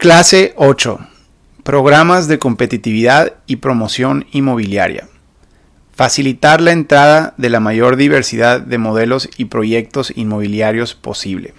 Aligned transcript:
Clase 0.00 0.54
8. 0.56 0.98
Programas 1.62 2.26
de 2.26 2.38
competitividad 2.38 3.34
y 3.46 3.56
promoción 3.56 4.24
inmobiliaria. 4.32 5.08
Facilitar 5.92 6.62
la 6.62 6.72
entrada 6.72 7.34
de 7.36 7.50
la 7.50 7.60
mayor 7.60 7.96
diversidad 7.96 8.62
de 8.62 8.78
modelos 8.78 9.28
y 9.36 9.44
proyectos 9.44 10.10
inmobiliarios 10.16 10.94
posible. 10.94 11.52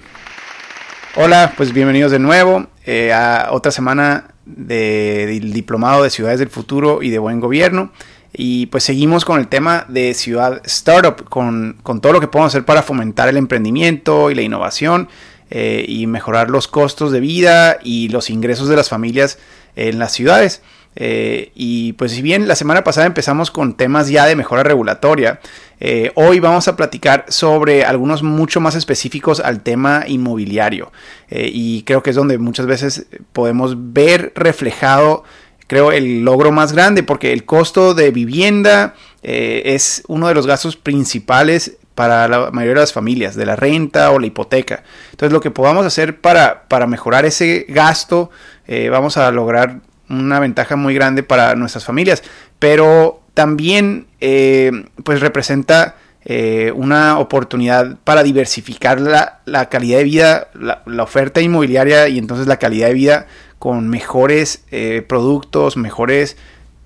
Hola, 1.16 1.54
pues 1.56 1.72
bienvenidos 1.72 2.12
de 2.12 2.18
nuevo 2.18 2.66
eh, 2.84 3.14
a 3.14 3.50
otra 3.52 3.72
semana 3.72 4.34
del 4.48 5.54
Diplomado 5.54 6.02
de 6.02 6.10
Ciudades 6.10 6.39
del 6.39 6.50
Futuro 6.50 7.04
y 7.04 7.12
de 7.12 7.20
Buen 7.20 7.42
Gobierno. 7.42 7.92
Y 8.34 8.66
pues 8.68 8.84
seguimos 8.84 9.23
con 9.23 9.39
el 9.39 9.50
tema 9.50 9.86
de 9.88 10.16
ciudad 10.16 10.64
startup, 10.66 11.30
con, 11.30 11.78
con 11.84 12.02
todo 12.02 12.14
lo 12.14 12.20
que 12.20 12.28
podemos 12.28 12.52
hacer 12.52 12.66
para 12.66 12.82
fomentar 12.82 13.30
el 13.30 13.38
emprendimiento 13.38 14.32
y 14.32 14.34
la 14.34 14.42
innovación 14.42 15.10
eh, 15.54 15.83
y 15.86 16.07
mejorar 16.07 16.49
los 16.49 16.70
costos 16.70 17.11
de 17.11 17.20
vida 17.20 17.77
y 17.83 18.07
los 18.07 18.29
ingresos 18.29 18.70
de 18.70 18.77
las 18.77 18.88
familias 18.88 19.38
en 19.75 20.00
las 20.00 20.14
ciudades. 20.14 20.61
Eh, 20.96 21.51
y 21.55 21.92
pues 21.93 22.14
si 22.14 22.21
bien 22.21 22.47
la 22.47 22.55
semana 22.55 22.86
pasada 22.86 23.05
empezamos 23.05 23.51
con 23.51 23.75
temas 23.75 24.07
ya 24.07 24.25
de 24.25 24.37
mejora 24.37 24.64
regulatoria, 24.64 25.42
eh, 25.82 26.14
hoy 26.15 26.39
vamos 26.39 26.69
a 26.69 26.78
platicar 26.78 27.25
sobre 27.28 27.83
algunos 27.83 28.23
mucho 28.23 28.61
más 28.61 28.75
específicos 28.75 29.42
al 29.42 29.61
tema 29.61 30.06
inmobiliario. 30.07 30.93
y 31.29 31.83
creo 31.83 32.02
que 32.02 32.11
es 32.11 32.16
donde 32.16 32.38
muchas 32.38 32.66
veces 32.66 33.08
podemos 33.33 33.75
ver 33.78 34.31
reflejado 34.36 35.25
creo 35.67 35.92
el 35.92 36.22
logro 36.22 36.53
más 36.53 36.72
grande 36.72 37.03
porque 37.03 37.33
el 37.33 37.44
costo 37.44 37.94
de 37.94 38.11
vivienda 38.11 38.95
es 39.22 40.03
uno 40.08 40.28
de 40.28 40.33
los 40.33 40.47
gastos 40.47 40.78
principales 40.78 41.78
para 42.02 42.28
la 42.28 42.50
mayoría 42.50 42.73
de 42.73 42.80
las 42.80 42.94
familias, 42.94 43.36
de 43.36 43.45
la 43.45 43.55
renta 43.55 44.09
o 44.09 44.17
la 44.17 44.25
hipoteca. 44.25 44.81
Entonces 45.11 45.31
lo 45.31 45.39
que 45.39 45.52
podamos 45.52 45.86
hacer 45.86 46.19
para, 46.19 46.64
para 46.67 46.88
mejorar 46.88 47.25
ese 47.25 47.67
gasto, 47.69 48.31
eh, 48.66 48.89
vamos 48.89 49.17
a 49.17 49.30
lograr 49.30 49.81
una 50.09 50.39
ventaja 50.39 50.75
muy 50.75 50.95
grande 50.95 51.22
para 51.22 51.53
nuestras 51.53 51.86
familias. 51.86 52.23
Pero 52.58 53.22
también 53.36 54.08
eh, 54.20 54.72
pues 55.03 55.20
representa 55.20 55.94
eh, 56.26 56.73
una 56.76 57.20
oportunidad 57.20 57.98
para 58.04 58.23
diversificar 58.23 59.00
la, 59.00 59.70
calidad 59.70 60.00
de 60.00 60.04
vida, 60.04 60.48
la, 60.56 60.81
la, 60.88 61.04
oferta 61.04 61.39
inmobiliaria 61.39 62.08
y 62.08 62.17
entonces 62.17 62.48
la 62.48 62.58
calidad 62.58 62.88
de 62.88 62.95
vida 62.95 63.28
con 63.59 63.89
mejores 63.89 64.66
productos, 65.08 65.78
mejores 65.78 66.36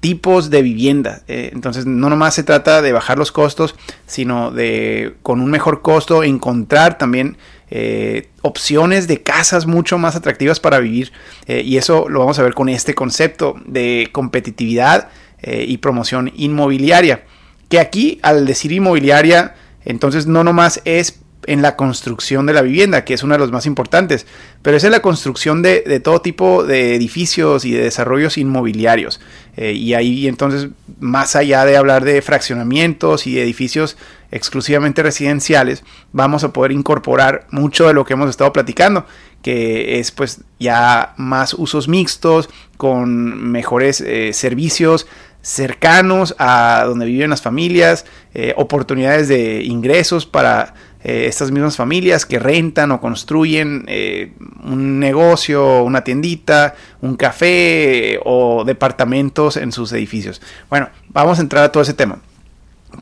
tipos 0.05 0.51
de 0.51 0.61
vivienda. 0.61 1.23
Eh, 1.27 1.49
entonces 1.51 1.87
no 1.87 2.11
nomás 2.11 2.35
se 2.35 2.43
trata 2.43 2.83
de 2.83 2.91
bajar 2.91 3.17
los 3.17 3.31
costos, 3.31 3.73
sino 4.05 4.51
de 4.51 5.15
con 5.23 5.41
un 5.41 5.49
mejor 5.49 5.81
costo 5.81 6.21
encontrar 6.21 6.99
también 6.99 7.37
eh, 7.71 8.29
opciones 8.43 9.07
de 9.07 9.23
casas 9.23 9.65
mucho 9.65 9.97
más 9.97 10.15
atractivas 10.15 10.59
para 10.59 10.77
vivir. 10.77 11.11
Eh, 11.47 11.63
y 11.65 11.77
eso 11.77 12.07
lo 12.07 12.19
vamos 12.19 12.37
a 12.37 12.43
ver 12.43 12.53
con 12.53 12.69
este 12.69 12.93
concepto 12.93 13.55
de 13.65 14.09
competitividad 14.11 15.09
y 15.47 15.77
promoción 15.77 16.31
inmobiliaria. 16.35 17.23
Que 17.69 17.79
aquí 17.79 18.19
al 18.21 18.45
decir 18.45 18.71
inmobiliaria, 18.71 19.55
entonces 19.85 20.27
no 20.27 20.43
nomás 20.43 20.81
es 20.85 21.19
en 21.47 21.61
la 21.61 21.75
construcción 21.75 22.45
de 22.45 22.53
la 22.53 22.61
vivienda, 22.61 23.05
que 23.05 23.13
es 23.13 23.23
uno 23.23 23.35
de 23.35 23.39
los 23.39 23.51
más 23.51 23.65
importantes, 23.65 24.25
pero 24.61 24.77
es 24.77 24.83
en 24.83 24.91
la 24.91 25.01
construcción 25.01 25.61
de, 25.61 25.99
todo 26.03 26.21
tipo 26.21 26.63
de 26.63 26.95
edificios 26.95 27.65
y 27.65 27.71
de 27.71 27.83
desarrollos 27.83 28.37
inmobiliarios. 28.37 29.19
Eh, 29.57 29.71
y 29.71 29.93
ahí 29.93 30.27
entonces, 30.27 30.69
más 30.99 31.35
allá 31.35 31.65
de 31.65 31.77
hablar 31.77 32.03
de 32.03 32.21
fraccionamientos 32.21 33.25
y 33.25 33.39
edificios 33.39 33.97
exclusivamente 34.31 35.01
residenciales, 35.01 35.83
vamos 36.11 36.43
a 36.43 36.51
poder 36.51 36.71
incorporar 36.71 37.47
mucho 37.51 37.87
de 37.87 37.93
lo 37.93 38.05
que 38.05 38.13
hemos 38.13 38.29
estado 38.29 38.51
platicando, 38.51 39.05
que 39.41 39.99
es 39.99 40.11
pues 40.11 40.41
ya 40.59 41.13
más 41.17 41.53
usos 41.53 41.87
mixtos, 41.87 42.49
con 42.77 43.51
mejores 43.51 44.01
eh, 44.01 44.33
servicios 44.33 45.07
cercanos 45.41 46.35
a 46.39 46.83
donde 46.87 47.05
viven 47.05 47.29
las 47.29 47.43
familias, 47.43 48.05
eh, 48.33 48.53
oportunidades 48.57 49.27
de 49.27 49.63
ingresos 49.63 50.25
para 50.25 50.73
eh, 51.07 51.27
estas 51.27 51.51
mismas 51.51 51.77
familias 51.77 52.25
que 52.25 52.39
rentan 52.39 52.91
o 52.91 52.99
construyen 52.99 53.85
eh, 53.87 54.33
un 54.63 54.99
negocio, 54.99 55.83
una 55.83 56.03
tiendita, 56.03 56.73
un 56.99 57.15
café 57.15 58.19
o 58.25 58.63
departamentos 58.65 59.55
en 59.55 59.71
sus 59.71 59.93
edificios. 59.93 60.41
Bueno, 60.67 60.89
vamos 61.09 61.37
a 61.37 61.43
entrar 61.43 61.63
a 61.63 61.71
todo 61.71 61.83
ese 61.83 61.93
tema. 61.93 62.17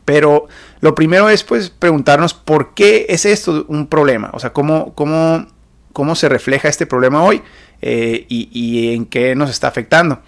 Pero 0.03 0.49
lo 0.81 0.93
primero 0.95 1.29
es 1.29 1.45
pues 1.45 1.69
preguntarnos 1.69 2.33
por 2.33 2.73
qué 2.73 3.05
es 3.07 3.25
esto 3.25 3.63
un 3.69 3.87
problema, 3.87 4.31
o 4.33 4.39
sea, 4.41 4.51
cómo, 4.51 4.93
cómo, 4.95 5.47
cómo 5.93 6.15
se 6.15 6.27
refleja 6.27 6.67
este 6.67 6.85
problema 6.85 7.23
hoy 7.23 7.41
eh, 7.81 8.25
y, 8.27 8.95
en 8.95 9.05
qué 9.05 9.33
nos 9.33 9.49
está 9.49 9.69
afectando. 9.69 10.19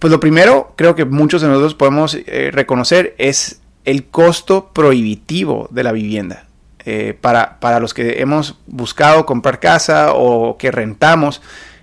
Pues 0.00 0.10
lo 0.10 0.18
primero, 0.18 0.72
creo 0.74 0.96
que 0.96 1.04
muchos 1.04 1.42
de 1.42 1.46
nosotros 1.46 1.76
podemos 1.76 2.18
reconocer, 2.50 3.14
es 3.18 3.60
el 3.84 4.06
costo 4.06 4.72
prohibitivo 4.72 5.68
de 5.70 5.84
la 5.84 5.92
vivienda. 5.92 6.47
Eh, 6.90 7.12
para, 7.12 7.60
para, 7.60 7.80
los 7.80 7.92
que 7.92 8.22
hemos 8.22 8.54
buscado 8.66 9.26
comprar 9.26 9.60
casa 9.60 10.14
o 10.14 10.56
que 10.56 10.70
rentamos 10.70 11.42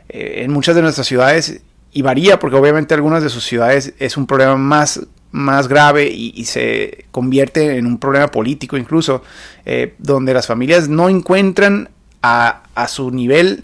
eh, 0.09 0.41
en 0.43 0.51
muchas 0.51 0.75
de 0.75 0.81
nuestras 0.81 1.05
ciudades 1.05 1.61
y 1.91 2.01
varía 2.01 2.39
porque 2.39 2.57
obviamente 2.57 2.95
algunas 2.95 3.21
de 3.21 3.29
sus 3.29 3.43
ciudades 3.43 3.93
es 3.99 4.17
un 4.17 4.25
problema 4.25 4.55
más, 4.55 5.01
más 5.29 5.67
grave 5.67 6.07
y, 6.07 6.43
se 6.45 7.05
convierte 7.11 7.77
en 7.77 7.85
un 7.85 7.99
problema 7.99 8.29
político 8.29 8.77
incluso 8.77 9.21
eh, 9.63 9.93
donde 9.99 10.33
las 10.33 10.47
familias 10.47 10.89
no 10.89 11.07
encuentran 11.07 11.89
a, 12.23 12.63
a 12.73 12.87
su 12.87 13.11
nivel 13.11 13.63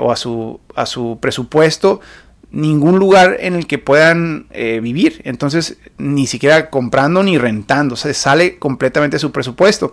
o 0.00 0.12
a 0.12 0.16
su, 0.16 0.60
a 0.74 0.86
su 0.86 1.18
presupuesto 1.20 2.00
ningún 2.50 2.98
lugar 2.98 3.36
en 3.40 3.54
el 3.54 3.66
que 3.66 3.76
puedan 3.76 4.46
vivir. 4.80 5.20
Entonces, 5.24 5.76
ni 5.98 6.26
siquiera 6.26 6.70
comprando 6.70 7.22
ni 7.22 7.36
rentando. 7.36 7.96
se 7.96 8.14
sale 8.14 8.58
completamente 8.58 9.18
su 9.18 9.30
presupuesto. 9.30 9.92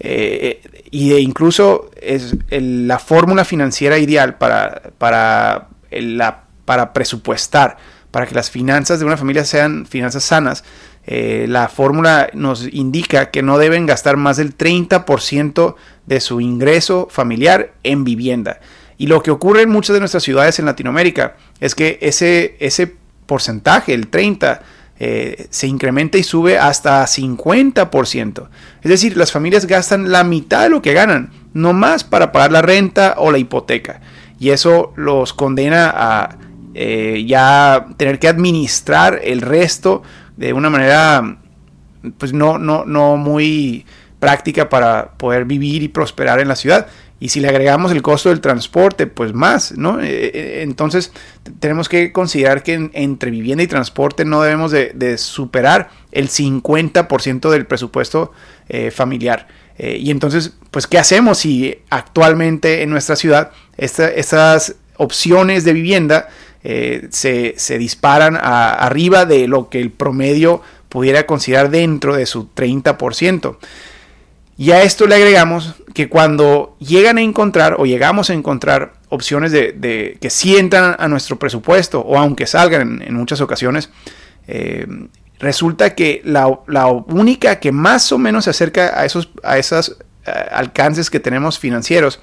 Eh, 0.00 0.60
y 0.90 1.14
incluso 1.14 1.90
es 2.00 2.36
la 2.50 2.98
fórmula 2.98 3.44
financiera 3.44 3.98
ideal 3.98 4.36
para, 4.36 4.82
para, 4.98 5.68
la, 5.90 6.44
para 6.64 6.92
presupuestar, 6.92 7.76
para 8.10 8.26
que 8.26 8.34
las 8.34 8.50
finanzas 8.50 8.98
de 8.98 9.04
una 9.04 9.16
familia 9.16 9.44
sean 9.44 9.86
finanzas 9.86 10.24
sanas. 10.24 10.64
Eh, 11.06 11.46
la 11.48 11.68
fórmula 11.68 12.30
nos 12.32 12.66
indica 12.72 13.30
que 13.30 13.42
no 13.42 13.58
deben 13.58 13.86
gastar 13.86 14.16
más 14.16 14.38
del 14.38 14.56
30% 14.56 15.74
de 16.06 16.20
su 16.20 16.40
ingreso 16.40 17.08
familiar 17.10 17.74
en 17.82 18.04
vivienda. 18.04 18.60
Y 18.96 19.08
lo 19.08 19.22
que 19.22 19.30
ocurre 19.30 19.62
en 19.62 19.70
muchas 19.70 19.94
de 19.94 20.00
nuestras 20.00 20.22
ciudades 20.22 20.58
en 20.58 20.66
Latinoamérica 20.66 21.36
es 21.60 21.74
que 21.74 21.98
ese, 22.00 22.56
ese 22.60 22.94
porcentaje, 23.26 23.92
el 23.92 24.10
30%, 24.10 24.60
eh, 24.98 25.46
se 25.50 25.66
incrementa 25.66 26.18
y 26.18 26.22
sube 26.22 26.58
hasta 26.58 27.04
50%. 27.04 28.48
Es 28.82 28.88
decir, 28.88 29.16
las 29.16 29.32
familias 29.32 29.66
gastan 29.66 30.12
la 30.12 30.24
mitad 30.24 30.62
de 30.62 30.70
lo 30.70 30.82
que 30.82 30.94
ganan, 30.94 31.30
no 31.52 31.72
más 31.72 32.04
para 32.04 32.32
pagar 32.32 32.52
la 32.52 32.62
renta 32.62 33.14
o 33.18 33.32
la 33.32 33.38
hipoteca. 33.38 34.00
Y 34.38 34.50
eso 34.50 34.92
los 34.96 35.32
condena 35.32 35.92
a 35.94 36.36
eh, 36.74 37.24
ya 37.26 37.86
tener 37.96 38.18
que 38.18 38.28
administrar 38.28 39.20
el 39.22 39.40
resto 39.40 40.02
de 40.36 40.52
una 40.52 40.70
manera 40.70 41.38
pues 42.18 42.32
no, 42.32 42.58
no, 42.58 42.84
no 42.84 43.16
muy 43.16 43.86
práctica 44.20 44.68
para 44.68 45.12
poder 45.12 45.44
vivir 45.44 45.82
y 45.82 45.88
prosperar 45.88 46.40
en 46.40 46.48
la 46.48 46.56
ciudad. 46.56 46.86
Y 47.24 47.30
si 47.30 47.40
le 47.40 47.48
agregamos 47.48 47.90
el 47.90 48.02
costo 48.02 48.28
del 48.28 48.42
transporte, 48.42 49.06
pues 49.06 49.32
más, 49.32 49.72
¿no? 49.78 49.98
Eh, 49.98 50.26
eh, 50.34 50.60
entonces 50.60 51.10
tenemos 51.58 51.88
que 51.88 52.12
considerar 52.12 52.62
que 52.62 52.90
entre 52.92 53.30
vivienda 53.30 53.64
y 53.64 53.66
transporte 53.66 54.26
no 54.26 54.42
debemos 54.42 54.72
de, 54.72 55.16
superar 55.16 55.88
el 56.12 56.28
50% 56.28 57.48
del 57.48 57.64
presupuesto 57.64 58.32
eh, 58.68 58.90
familiar. 58.90 59.48
y 59.78 60.10
entonces, 60.10 60.52
pues, 60.70 60.86
¿qué 60.86 60.98
hacemos 60.98 61.38
si 61.38 61.78
actualmente 61.88 62.82
en 62.82 62.90
nuestra 62.90 63.16
ciudad 63.16 63.52
estas 63.78 64.74
opciones 64.98 65.64
de 65.64 65.72
vivienda 65.72 66.28
se, 66.62 67.54
se, 67.56 67.78
disparan 67.78 68.36
arriba 68.36 69.24
de 69.24 69.48
lo 69.48 69.70
que 69.70 69.80
el 69.80 69.90
promedio 69.90 70.60
pudiera 70.90 71.24
considerar 71.24 71.70
dentro 71.70 72.14
de 72.16 72.26
su 72.26 72.50
30%? 72.54 73.56
Y 74.56 74.70
a 74.70 74.82
esto 74.82 75.06
le 75.06 75.16
agregamos 75.16 75.74
que 75.94 76.08
cuando 76.08 76.76
llegan 76.78 77.18
a 77.18 77.22
encontrar 77.22 77.76
o 77.78 77.86
llegamos 77.86 78.30
a 78.30 78.34
encontrar 78.34 78.94
opciones 79.08 79.50
de, 79.50 80.16
que 80.20 80.30
sí 80.30 80.56
entran 80.56 80.94
a 80.98 81.08
nuestro 81.08 81.38
presupuesto 81.38 82.00
o 82.00 82.18
aunque 82.18 82.46
salgan 82.46 83.02
en, 83.02 83.14
muchas 83.14 83.40
ocasiones, 83.40 83.90
eh, 84.46 84.86
resulta 85.40 85.94
que 85.94 86.22
la, 86.24 86.46
única 87.08 87.58
que 87.58 87.72
más 87.72 88.12
o 88.12 88.18
menos 88.18 88.44
se 88.44 88.50
acerca 88.50 88.98
a 88.98 89.04
esos 89.04 89.30
a 89.42 89.58
esos 89.58 89.96
eh, 90.26 90.30
alcances 90.52 91.10
que 91.10 91.20
tenemos 91.20 91.58
financieros 91.58 92.20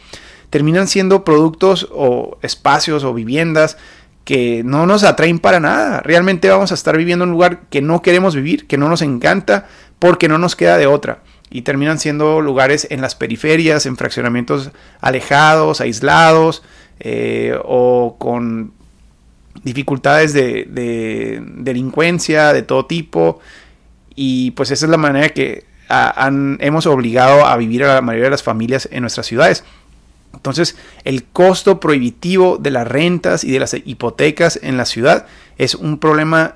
terminan 0.49 0.87
siendo 0.87 1.25
productos 1.25 1.87
o 1.91 2.37
espacios 2.41 3.03
o 3.03 3.13
viviendas 3.13 3.77
que 4.23 4.63
no 4.63 4.85
nos 4.85 5.03
atraen 5.03 5.39
para 5.39 5.59
nada. 5.59 6.01
Realmente 6.01 6.49
vamos 6.49 6.71
a 6.71 6.75
estar 6.75 6.95
viviendo 6.95 7.23
en 7.23 7.29
un 7.29 7.33
lugar 7.33 7.61
que 7.69 7.81
no 7.81 8.01
queremos 8.01 8.35
vivir, 8.35 8.67
que 8.67 8.77
no 8.77 8.87
nos 8.87 9.01
encanta, 9.01 9.67
porque 9.99 10.27
no 10.27 10.37
nos 10.37 10.55
queda 10.55 10.77
de 10.77 10.87
otra 10.87 11.23
y 11.51 11.63
terminan 11.63 11.99
siendo 11.99 12.41
lugares 12.41 12.87
en 12.89 13.01
las 13.01 13.13
periferias, 13.13 13.85
en 13.85 13.97
fraccionamientos 13.97 14.71
alejados, 15.01 15.81
aislados, 15.81 16.63
eh, 17.01 17.59
o 17.65 18.15
con 18.17 18.71
dificultades 19.63 20.33
de, 20.33 21.43
delincuencia 21.57 22.53
de 22.53 22.63
todo 22.63 22.85
tipo. 22.85 23.39
Y 24.15 24.51
pues 24.51 24.71
esa 24.71 24.85
es 24.85 24.89
la 24.89 24.97
manera 24.97 25.29
que 25.29 25.65
hemos 26.59 26.85
obligado 26.85 27.45
a 27.45 27.57
vivir 27.57 27.83
a 27.83 27.95
la 27.95 28.01
mayoría 28.01 28.25
de 28.25 28.31
las 28.31 28.43
familias 28.43 28.87
en 28.91 29.01
nuestras 29.01 29.25
ciudades. 29.25 29.65
Entonces, 30.33 30.77
el 31.03 31.25
costo 31.25 31.81
prohibitivo 31.81 32.57
de 32.57 32.71
las 32.71 32.87
rentas 32.87 33.43
y 33.43 33.51
de 33.51 33.59
las 33.59 33.73
hipotecas 33.73 34.57
en 34.63 34.77
la 34.77 34.85
ciudad 34.85 35.25
es 35.57 35.75
un 35.75 35.97
problema 35.97 36.55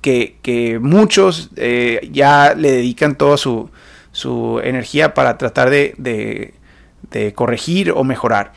que, 0.00 0.78
muchos 0.82 1.50
eh, 1.56 2.08
ya 2.12 2.54
le 2.56 2.72
dedican 2.72 3.16
toda 3.16 3.36
su, 3.36 3.70
energía 4.62 5.14
para 5.14 5.38
tratar 5.38 5.70
de, 5.70 6.54
corregir 7.34 7.92
o 7.92 8.04
mejorar. 8.04 8.52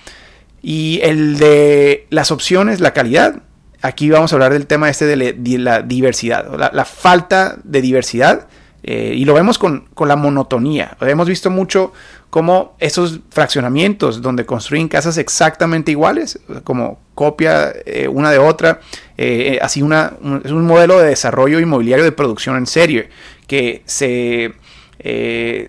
Y 0.61 0.99
el 1.03 1.37
de 1.37 2.07
las 2.09 2.31
opciones, 2.31 2.79
la 2.79 2.93
calidad, 2.93 3.41
aquí 3.81 4.09
vamos 4.09 4.31
a 4.31 4.35
hablar 4.35 4.51
del 4.53 4.67
tema 4.67 4.89
este 4.89 5.05
de, 5.05 5.57
la 5.57 5.81
diversidad, 5.81 6.71
la, 6.73 6.85
falta 6.85 7.57
de 7.63 7.81
diversidad. 7.81 8.47
Eh, 8.81 9.13
y 9.13 9.25
lo 9.25 9.33
vemos 9.33 9.57
con, 9.57 9.89
con, 9.93 10.07
la 10.07 10.15
monotonía. 10.15 10.95
Hemos 11.01 11.27
visto 11.27 11.49
mucho 11.49 11.91
como 12.29 12.75
esos 12.79 13.19
fraccionamientos 13.29 14.21
donde 14.21 14.45
construyen 14.45 14.87
casas 14.87 15.17
exactamente 15.17 15.91
iguales, 15.91 16.39
como 16.63 16.99
copia 17.15 17.73
eh, 17.85 18.07
una 18.07 18.31
de 18.31 18.37
otra, 18.37 18.81
eh, 19.17 19.59
así 19.61 19.81
una, 19.81 20.13
es 20.43 20.51
un 20.51 20.65
modelo 20.65 20.99
de 20.99 21.09
desarrollo 21.09 21.59
inmobiliario 21.59 22.05
de 22.05 22.11
producción 22.11 22.55
en 22.55 22.67
serie, 22.67 23.09
que 23.47 23.81
se 23.85 24.53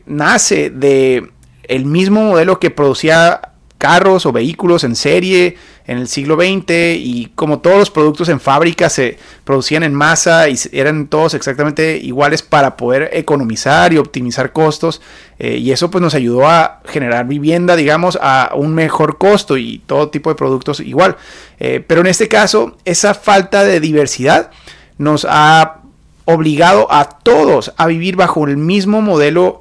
nace 0.07 0.71
de 0.71 1.31
el 1.65 1.85
mismo 1.85 2.23
modelo 2.23 2.59
que 2.59 2.71
producía 2.71 3.41
carros 3.81 4.27
o 4.27 4.33
vehículos 4.33 4.85
en 4.85 4.95
serie 4.95 5.57
en 5.87 5.97
el 5.97 6.07
siglo 6.07 6.37
XX 6.37 6.71
y 6.99 7.33
como 7.35 7.61
todos 7.61 7.79
los 7.79 7.91
productos 7.91 8.29
en 8.29 8.39
fábrica 8.39 8.91
se 8.91 9.19
producían 9.43 9.83
en 9.83 9.95
masa 9.95 10.51
y 10.51 10.57
eran 10.73 11.09
todos 11.09 11.33
exactamente 11.33 11.97
iguales 11.97 12.43
para 12.43 12.77
poder 12.77 13.09
economizar 13.15 13.93
y 13.95 13.97
optimizar 13.97 14.53
costos 14.53 15.01
eh, 15.39 15.57
y 15.57 15.73
eso 15.73 15.91
pues 15.91 16.03
nos 16.03 16.15
ayudó 16.15 16.47
a 16.47 16.83
generar 16.85 17.27
vivienda 17.27 17.75
digamos 17.75 18.19
a 18.21 18.53
un 18.55 18.75
mejor 18.75 19.17
costo 19.17 19.57
y 19.57 19.79
todo 19.87 20.11
tipo 20.11 20.29
de 20.29 20.37
productos 20.37 20.81
igual. 20.81 21.17
Eh, 21.59 21.83
pero 21.85 22.03
en 22.03 22.07
este 22.07 22.29
caso 22.29 22.77
esa 22.85 23.15
falta 23.15 23.65
de 23.65 23.81
diversidad 23.81 24.51
nos 24.99 25.27
ha 25.29 25.80
obligado 26.25 26.87
a 26.91 27.09
todos 27.09 27.73
a 27.77 27.87
vivir 27.87 28.17
bajo 28.17 28.47
el 28.47 28.57
mismo 28.57 29.03
modelo 29.03 29.61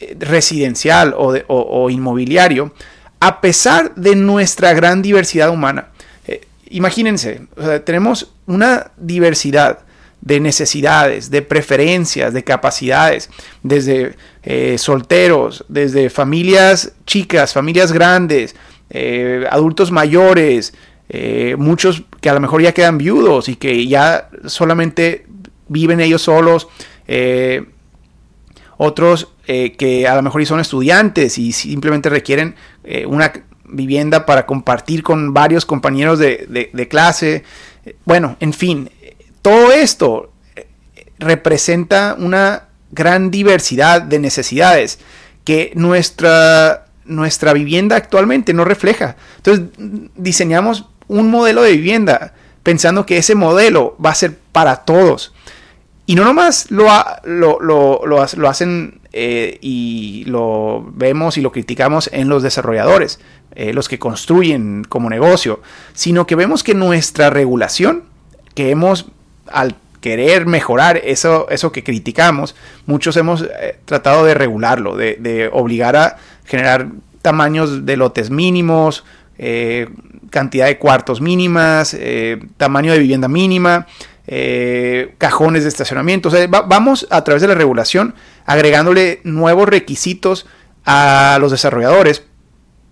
eh, 0.00 0.16
residencial 0.18 1.14
o, 1.16 1.90
inmobiliario 1.90 2.72
a 3.20 3.40
pesar 3.40 3.94
de 3.94 4.16
nuestra 4.16 4.72
gran 4.74 5.00
diversidad 5.00 5.50
humana. 5.50 5.88
Eh, 6.26 6.46
imagínense, 6.70 7.42
tenemos 7.84 8.32
una 8.46 8.90
diversidad 8.96 9.80
de 10.20 10.40
necesidades, 10.40 11.30
de 11.30 11.42
preferencias, 11.42 12.32
de 12.32 12.42
capacidades, 12.42 13.30
desde 13.62 14.16
eh, 14.42 14.76
solteros, 14.78 15.64
desde 15.68 16.10
familias 16.10 16.92
chicas, 17.06 17.52
familias 17.52 17.92
grandes, 17.92 18.56
adultos 19.50 19.90
mayores, 19.90 20.74
muchos 21.56 22.02
que 22.20 22.28
a 22.28 22.34
lo 22.34 22.40
mejor 22.40 22.60
ya 22.60 22.74
quedan 22.74 22.98
viudos 22.98 23.48
y 23.48 23.56
que 23.56 23.86
ya 23.86 24.28
solamente 24.44 25.26
viven 25.72 26.00
ellos 26.00 26.22
solos, 26.22 26.68
otros 28.76 29.28
que 29.46 30.06
a 30.08 30.14
lo 30.14 30.22
mejor 30.22 30.44
son 30.46 30.60
estudiantes 30.60 31.38
y 31.38 31.52
simplemente 31.52 32.08
requieren 32.08 32.54
eh, 32.84 33.06
una 33.06 33.32
vivienda 33.64 34.26
para 34.26 34.46
compartir 34.46 35.02
con 35.02 35.32
varios 35.32 35.64
compañeros 35.64 36.18
de, 36.18 36.88
clase. 36.90 37.44
Bueno, 38.04 38.36
en 38.40 38.52
fin, 38.52 38.90
todo 39.40 39.72
esto 39.72 40.32
eh, 40.54 40.66
representa 41.18 42.16
una 42.18 42.64
gran 42.90 43.30
diversidad 43.30 44.02
de 44.02 44.18
necesidades 44.18 44.98
que 45.44 45.72
nuestra, 45.74 46.86
nuestra 47.04 47.52
vivienda 47.52 47.96
actualmente 47.96 48.52
no 48.52 48.64
refleja. 48.64 49.16
Entonces 49.38 49.66
diseñamos 50.16 50.86
un 51.08 51.30
modelo 51.30 51.62
de 51.62 51.72
vivienda 51.72 52.34
pensando 52.62 53.06
que 53.06 53.16
ese 53.16 53.34
modelo 53.34 53.96
va 54.04 54.10
a 54.10 54.14
ser 54.14 54.36
para 54.52 54.76
todos. 54.76 55.32
Y 56.06 56.14
no 56.14 56.24
nomás 56.24 56.70
lo, 56.70 56.88
lo, 57.24 57.60
lo, 57.60 58.04
lo 58.04 58.48
hacen 58.48 59.00
eh, 59.14 59.58
y 59.60 60.24
lo 60.26 60.90
vemos 60.94 61.36
y 61.36 61.42
lo 61.42 61.52
criticamos 61.52 62.08
en 62.14 62.30
los 62.30 62.42
desarrolladores, 62.42 63.20
eh, 63.54 63.74
los 63.74 63.86
que 63.86 63.98
construyen 63.98 64.84
como 64.88 65.10
negocio, 65.10 65.60
sino 65.92 66.26
que 66.26 66.34
vemos 66.34 66.64
que 66.64 66.74
nuestra 66.74 67.28
regulación, 67.28 68.04
que 68.54 68.70
hemos 68.70 69.08
al 69.48 69.76
querer 70.00 70.46
mejorar 70.46 70.96
eso, 70.96 71.46
eso 71.50 71.72
que 71.72 71.84
criticamos, 71.84 72.56
muchos 72.86 73.18
hemos 73.18 73.42
eh, 73.42 73.76
tratado 73.84 74.24
de 74.24 74.32
regularlo, 74.32 74.96
de, 74.96 75.50
obligar 75.52 75.94
a 75.94 76.16
generar 76.46 76.88
tamaños 77.20 77.84
de 77.84 77.96
lotes 77.98 78.30
mínimos, 78.30 79.04
cantidad 80.30 80.66
de 80.66 80.78
cuartos 80.78 81.20
mínimas, 81.20 81.96
tamaño 82.56 82.92
de 82.92 82.98
vivienda 82.98 83.28
mínima, 83.28 83.86
eh, 84.26 85.14
cajones 85.18 85.64
de 85.64 85.68
estacionamiento. 85.68 86.30
vamos 86.48 87.06
a 87.10 87.24
través 87.24 87.42
de 87.42 87.48
la 87.48 87.54
regulación 87.54 88.14
agregándole 88.46 89.20
nuevos 89.24 89.68
requisitos 89.68 90.46
a 90.84 91.38
los 91.40 91.50
desarrolladores 91.50 92.24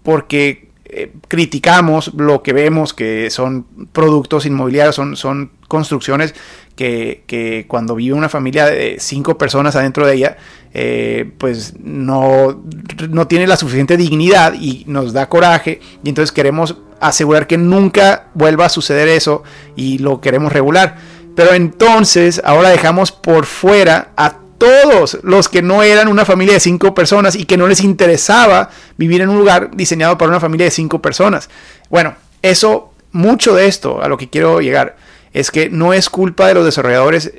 porque 0.02 0.70
eh, 0.92 1.12
criticamos 1.28 2.12
lo 2.14 2.42
que 2.42 2.52
vemos 2.52 2.94
que 2.94 3.30
son 3.30 3.64
productos 3.92 4.44
inmobiliarios, 4.44 4.96
son, 4.96 5.52
construcciones 5.68 6.34
que, 6.74 7.64
cuando 7.68 7.94
vive 7.94 8.14
una 8.14 8.28
familia 8.28 8.66
de 8.66 8.96
cinco 8.98 9.38
personas 9.38 9.76
adentro 9.76 10.04
de 10.04 10.14
ella, 10.16 10.36
eh, 10.74 11.30
pues 11.38 11.74
no, 11.78 12.64
no 13.08 13.28
tiene 13.28 13.46
la 13.46 13.56
suficiente 13.56 13.96
dignidad 13.96 14.54
y 14.54 14.82
nos 14.88 15.12
da 15.12 15.28
coraje 15.28 15.78
y 16.02 16.08
entonces 16.08 16.32
queremos 16.32 16.76
asegurar 17.00 17.46
que 17.46 17.56
nunca 17.56 18.26
vuelva 18.34 18.66
a 18.66 18.68
suceder 18.68 19.08
eso 19.08 19.44
y 19.76 19.98
lo 19.98 20.20
queremos 20.20 20.52
regular. 20.52 20.96
Pero 21.34 21.54
entonces 21.54 22.40
ahora 22.44 22.70
dejamos 22.70 23.12
por 23.12 23.46
fuera 23.46 24.10
a 24.16 24.36
todos 24.60 25.18
los 25.22 25.48
que 25.48 25.62
no 25.62 25.82
eran 25.82 26.08
una 26.08 26.26
familia 26.26 26.54
de 26.54 26.60
cinco 26.60 26.94
personas 26.94 27.34
y 27.34 27.46
que 27.46 27.56
no 27.56 27.66
les 27.66 27.80
interesaba 27.80 28.68
vivir 28.98 29.22
en 29.22 29.30
un 29.30 29.38
lugar 29.38 29.70
diseñado 29.74 30.18
para 30.18 30.28
una 30.28 30.38
familia 30.38 30.66
de 30.66 30.70
cinco 30.70 31.00
personas. 31.00 31.48
Bueno, 31.88 32.14
eso, 32.42 32.92
mucho 33.10 33.54
de 33.54 33.66
esto, 33.66 34.02
a 34.02 34.08
lo 34.08 34.18
que 34.18 34.28
quiero 34.28 34.60
llegar, 34.60 34.96
es 35.32 35.50
que 35.50 35.70
no 35.70 35.94
es 35.94 36.10
culpa 36.10 36.46
de 36.46 36.54
los 36.54 36.66
desarrolladores, 36.66 37.32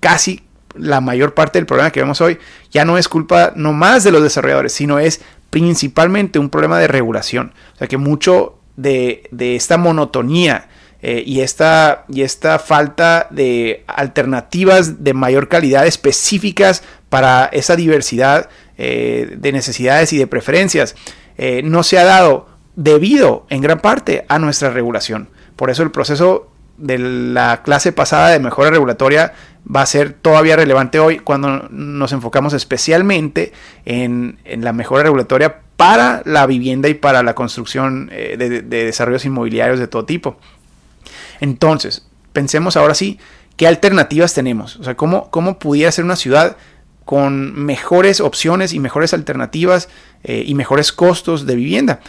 casi 0.00 0.42
la 0.74 1.02
mayor 1.02 1.34
parte 1.34 1.58
del 1.58 1.66
problema 1.66 1.90
que 1.90 2.00
vemos 2.00 2.20
hoy, 2.22 2.38
ya 2.70 2.86
no 2.86 2.96
es 2.96 3.08
culpa 3.08 3.52
no 3.56 3.74
más 3.74 4.02
de 4.02 4.12
los 4.12 4.22
desarrolladores, 4.22 4.72
sino 4.72 4.98
es 4.98 5.20
principalmente 5.50 6.38
un 6.38 6.48
problema 6.48 6.78
de 6.78 6.88
regulación. 6.88 7.52
O 7.74 7.78
sea 7.78 7.88
que 7.88 7.98
mucho 7.98 8.58
de, 8.76 9.28
de 9.30 9.54
esta 9.54 9.76
monotonía 9.76 10.68
eh, 11.06 11.22
y, 11.26 11.42
esta, 11.42 12.06
y 12.08 12.22
esta 12.22 12.58
falta 12.58 13.26
de 13.28 13.84
alternativas 13.86 15.04
de 15.04 15.12
mayor 15.12 15.48
calidad 15.48 15.86
específicas 15.86 16.82
para 17.10 17.44
esa 17.52 17.76
diversidad 17.76 18.48
eh, 18.78 19.36
de 19.38 19.52
necesidades 19.52 20.14
y 20.14 20.16
de 20.16 20.26
preferencias 20.26 20.96
eh, 21.36 21.60
no 21.62 21.82
se 21.82 21.98
ha 21.98 22.04
dado 22.04 22.46
debido 22.74 23.44
en 23.50 23.60
gran 23.60 23.80
parte 23.80 24.24
a 24.28 24.38
nuestra 24.38 24.70
regulación. 24.70 25.28
Por 25.56 25.68
eso 25.68 25.82
el 25.82 25.90
proceso 25.90 26.48
de 26.78 26.96
la 26.96 27.60
clase 27.62 27.92
pasada 27.92 28.30
de 28.30 28.38
mejora 28.38 28.70
regulatoria 28.70 29.34
va 29.70 29.82
a 29.82 29.86
ser 29.86 30.14
todavía 30.14 30.56
relevante 30.56 31.00
hoy 31.00 31.18
cuando 31.18 31.68
nos 31.68 32.12
enfocamos 32.12 32.54
especialmente 32.54 33.52
en, 33.84 34.38
la 34.46 34.72
mejora 34.72 35.02
regulatoria 35.02 35.60
para 35.76 36.22
la 36.24 36.46
vivienda 36.46 36.88
y 36.88 36.94
para 36.94 37.22
la 37.22 37.34
construcción 37.34 38.06
de 38.06 38.62
desarrollos 38.62 39.26
inmobiliarios 39.26 39.78
de 39.78 39.86
todo 39.86 40.06
tipo. 40.06 40.38
Entonces, 41.40 42.06
pensemos 42.32 42.76
ahora 42.76 42.94
sí, 42.94 43.18
¿qué 43.56 43.66
alternativas 43.66 44.34
tenemos? 44.34 44.76
O 44.76 44.84
sea, 44.84 44.96
¿cómo, 44.96 45.30
cómo 45.30 45.58
pudiera 45.58 45.92
ser 45.92 46.04
una 46.04 46.16
ciudad 46.16 46.56
con 47.04 47.54
mejores 47.54 48.20
opciones 48.20 48.72
y 48.72 48.80
mejores 48.80 49.14
alternativas 49.14 49.88
eh, 50.22 50.44
y 50.46 50.54
mejores 50.54 50.92
costos 50.92 51.46
de 51.46 51.56
vivienda? 51.56 52.00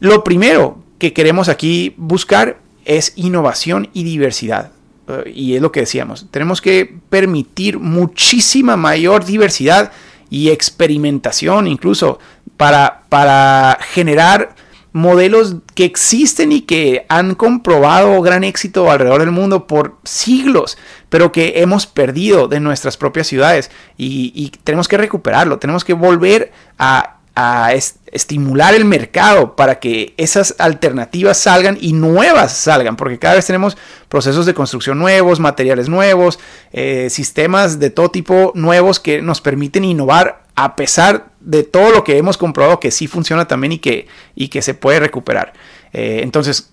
Lo 0.00 0.24
primero 0.24 0.82
que 0.98 1.12
queremos 1.12 1.48
aquí 1.48 1.94
buscar 1.96 2.58
es 2.84 3.12
innovación 3.16 3.88
y 3.92 4.04
diversidad. 4.04 4.72
Eh, 5.08 5.32
y 5.34 5.54
es 5.54 5.62
lo 5.62 5.72
que 5.72 5.80
decíamos, 5.80 6.26
tenemos 6.30 6.60
que 6.60 6.98
permitir 7.08 7.78
muchísima 7.78 8.76
mayor 8.76 9.24
diversidad 9.24 9.92
y 10.30 10.50
experimentación 10.50 11.66
incluso 11.66 12.18
para, 12.56 13.02
para 13.08 13.78
generar 13.80 14.53
modelos 14.94 15.56
que 15.74 15.84
existen 15.84 16.52
y 16.52 16.60
que 16.60 17.04
han 17.08 17.34
comprobado 17.34 18.22
gran 18.22 18.44
éxito 18.44 18.92
alrededor 18.92 19.18
del 19.20 19.32
mundo 19.32 19.66
por 19.66 19.96
siglos, 20.04 20.78
pero 21.08 21.32
que 21.32 21.54
hemos 21.56 21.88
perdido 21.88 22.46
de 22.46 22.60
nuestras 22.60 22.96
propias 22.96 23.26
ciudades. 23.26 23.72
Y, 23.96 24.52
tenemos 24.62 24.86
que 24.86 24.96
recuperarlo, 24.96 25.58
tenemos 25.58 25.84
que 25.84 25.94
volver 25.94 26.52
a, 26.78 27.16
a 27.36 27.72
estimular 27.72 28.74
el 28.74 28.84
mercado 28.84 29.56
para 29.56 29.80
que 29.80 30.14
esas 30.16 30.54
alternativas 30.58 31.36
salgan 31.36 31.76
y 31.80 31.92
nuevas 31.92 32.52
salgan, 32.52 32.96
porque 32.96 33.18
cada 33.18 33.34
vez 33.34 33.46
tenemos 33.46 33.76
procesos 34.08 34.46
de 34.46 34.54
construcción 34.54 34.98
nuevos, 34.98 35.40
materiales 35.40 35.88
nuevos, 35.88 36.38
eh, 36.72 37.08
sistemas 37.10 37.80
de 37.80 37.90
todo 37.90 38.10
tipo 38.10 38.52
nuevos 38.54 39.00
que 39.00 39.20
nos 39.20 39.40
permiten 39.40 39.84
innovar 39.84 40.44
a 40.54 40.76
pesar 40.76 41.26
de 41.40 41.64
todo 41.64 41.90
lo 41.90 42.04
que 42.04 42.16
hemos 42.18 42.38
comprobado 42.38 42.78
que 42.78 42.92
sí 42.92 43.08
funciona 43.08 43.48
también 43.48 43.72
y 43.72 43.78
que, 43.78 44.06
y 44.36 44.48
que 44.48 44.62
se 44.62 44.74
puede 44.74 45.00
recuperar. 45.00 45.52
Eh, 45.92 46.20
entonces, 46.22 46.70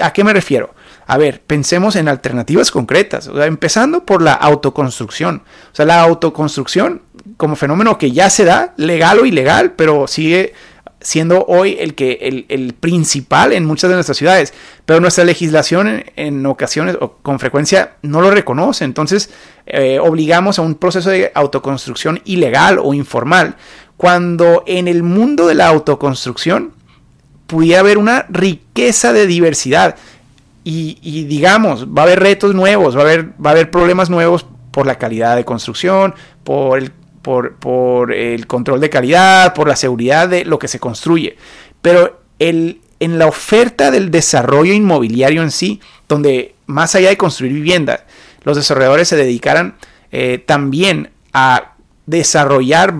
¿a 0.00 0.12
qué 0.12 0.24
me 0.24 0.32
refiero? 0.32 0.74
A 1.06 1.16
ver, 1.16 1.40
pensemos 1.40 1.96
en 1.96 2.08
alternativas 2.08 2.70
concretas, 2.70 3.30
empezando 3.34 4.04
por 4.04 4.22
la 4.22 4.34
autoconstrucción. 4.34 5.42
O 5.72 5.74
sea, 5.74 5.86
la 5.86 6.02
autoconstrucción 6.02 7.02
como 7.38 7.56
fenómeno 7.56 7.96
que 7.96 8.10
ya 8.10 8.28
se 8.28 8.44
da, 8.44 8.74
legal 8.76 9.20
o 9.20 9.24
ilegal, 9.24 9.72
pero 9.72 10.06
sigue 10.06 10.52
siendo 11.00 11.44
hoy 11.46 11.76
el 11.78 11.94
que 11.94 12.44
el, 12.48 12.74
principal 12.74 13.52
en 13.52 13.64
muchas 13.64 13.88
de 13.88 13.94
nuestras 13.94 14.18
ciudades. 14.18 14.52
Pero 14.84 15.00
nuestra 15.00 15.24
legislación 15.24 16.04
en, 16.16 16.44
ocasiones 16.46 16.98
o 17.00 17.12
con 17.22 17.38
frecuencia 17.38 17.92
no 18.02 18.20
lo 18.20 18.32
reconoce. 18.32 18.84
Entonces 18.84 19.30
eh, 19.66 20.00
obligamos 20.00 20.58
a 20.58 20.62
un 20.62 20.74
proceso 20.74 21.10
de 21.10 21.30
autoconstrucción 21.32 22.20
ilegal 22.24 22.80
o 22.82 22.92
informal. 22.92 23.54
Cuando 23.96 24.64
en 24.66 24.88
el 24.88 25.04
mundo 25.04 25.46
de 25.46 25.54
la 25.54 25.68
autoconstrucción 25.68 26.72
pudiera 27.46 27.80
haber 27.80 27.98
una 27.98 28.26
riqueza 28.28 29.12
de 29.12 29.28
diversidad. 29.28 29.94
Y, 30.64 30.98
y, 31.02 31.24
digamos, 31.24 31.86
va 31.86 32.02
a 32.02 32.04
haber 32.04 32.20
retos 32.20 32.52
nuevos, 32.54 32.96
va 32.96 33.00
a 33.00 33.04
haber, 33.04 33.28
va 33.44 33.50
a 33.50 33.52
haber 33.52 33.70
problemas 33.70 34.10
nuevos 34.10 34.44
por 34.70 34.86
la 34.86 34.96
calidad 34.96 35.34
de 35.34 35.44
construcción, 35.44 36.14
por 36.44 36.78
el 36.78 36.92
por, 37.60 38.12
el 38.12 38.46
control 38.46 38.80
de 38.80 38.90
calidad, 38.90 39.52
por 39.54 39.68
la 39.68 39.76
seguridad 39.76 40.28
de 40.28 40.44
lo 40.44 40.58
que 40.58 40.68
se 40.68 40.80
construye. 40.80 41.36
Pero 41.82 42.20
el, 42.38 42.80
en 43.00 43.18
la 43.18 43.26
oferta 43.26 43.90
del 43.90 44.10
desarrollo 44.10 44.72
inmobiliario 44.72 45.42
en 45.42 45.50
sí, 45.50 45.80
donde 46.08 46.54
más 46.66 46.94
allá 46.94 47.10
de 47.10 47.18
construir 47.18 47.52
vivienda, 47.52 48.06
los 48.44 48.56
desarrolladores 48.56 49.08
se 49.08 49.16
dedicaran 49.16 49.76
eh, 50.10 50.42
también 50.44 51.10
a 51.34 51.74
desarrollar 52.06 52.94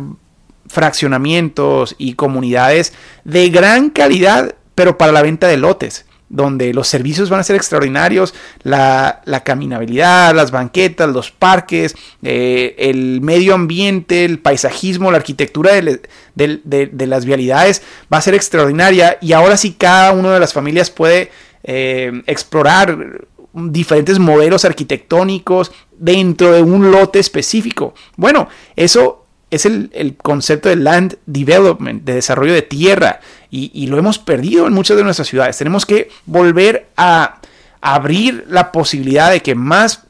fraccionamientos 0.66 1.94
y 1.97 2.12
comunidades 2.12 2.92
de 3.25 3.49
gran 3.49 3.88
calidad, 3.88 4.56
pero 4.75 4.99
para 4.99 5.12
la 5.12 5.23
venta 5.23 5.49
de 5.49 5.56
lotes 5.56 6.04
donde 6.28 6.75
los 6.75 6.88
servicios 6.88 7.30
van 7.30 7.40
a 7.40 7.44
ser 7.44 7.56
extraordinarios, 7.56 8.35
la, 8.62 9.23
caminabilidad, 9.44 10.35
las 10.35 10.50
banquetas, 10.50 11.08
los 11.11 11.30
parques, 11.30 11.94
eh, 12.23 12.75
el 12.78 13.20
medio 13.20 13.54
ambiente, 13.54 14.25
el 14.25 14.38
paisajismo, 14.38 15.11
la 15.11 15.18
arquitectura 15.18 15.73
de, 15.75 17.06
las 17.06 17.25
vialidades 17.25 17.82
va 18.12 18.18
a 18.18 18.23
ser 18.23 18.35
extraordinaria 18.35 19.18
y 19.20 19.32
ahora 19.32 19.56
sí 19.56 19.73
cada 19.73 20.12
una 20.12 20.35
de 20.35 20.40
las 20.40 20.52
familias 20.52 20.90
puede 20.90 21.30
eh, 21.64 22.23
explorar 22.26 23.26
diferentes 23.52 24.18
modelos 24.18 24.64
arquitectónicos 24.64 25.73
dentro 25.97 26.52
de 26.52 26.62
un 26.62 26.90
lote 26.90 27.18
específico. 27.18 27.94
Bueno, 28.16 28.49
eso 28.76 29.27
es 29.50 29.67
el, 29.67 30.17
concepto 30.23 30.69
de 30.69 30.76
land 30.76 31.17
development, 31.26 32.05
de 32.05 32.14
desarrollo 32.14 32.52
de 32.52 32.62
tierra, 32.62 33.21
y, 33.50 33.87
lo 33.87 33.99
hemos 33.99 34.19
perdido 34.19 34.67
en 34.67 34.75
muchas 34.75 34.97
de 34.97 35.05
nuestras 35.05 35.28
ciudades. 35.28 35.57
Tenemos 35.57 35.87
que 35.87 36.11
volver 36.26 36.88
a 36.97 37.40
abrir 37.81 38.45
la 38.49 38.73
posibilidad 38.73 39.31
de 39.31 39.40
que 39.40 39.55
más 39.55 40.05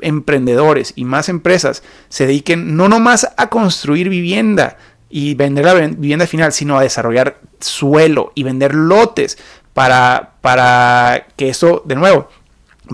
emprendedores 0.00 0.92
y 0.94 1.04
más 1.04 1.28
empresas 1.28 1.82
se 2.10 2.26
dediquen 2.26 2.76
no 2.76 2.88
nomás 2.88 3.28
a 3.36 3.48
construir 3.48 4.08
vivienda 4.10 4.76
y 5.08 5.34
vender 5.34 5.64
la 5.64 5.74
vivienda 5.74 6.26
final, 6.26 6.52
sino 6.52 6.78
a 6.78 6.82
desarrollar 6.82 7.40
suelo 7.60 8.32
y 8.34 8.42
vender 8.42 8.74
lotes 8.74 9.38
para, 9.72 10.34
para 10.42 11.26
que 11.36 11.48
eso, 11.48 11.82
de 11.86 11.96
nuevo, 11.96 12.28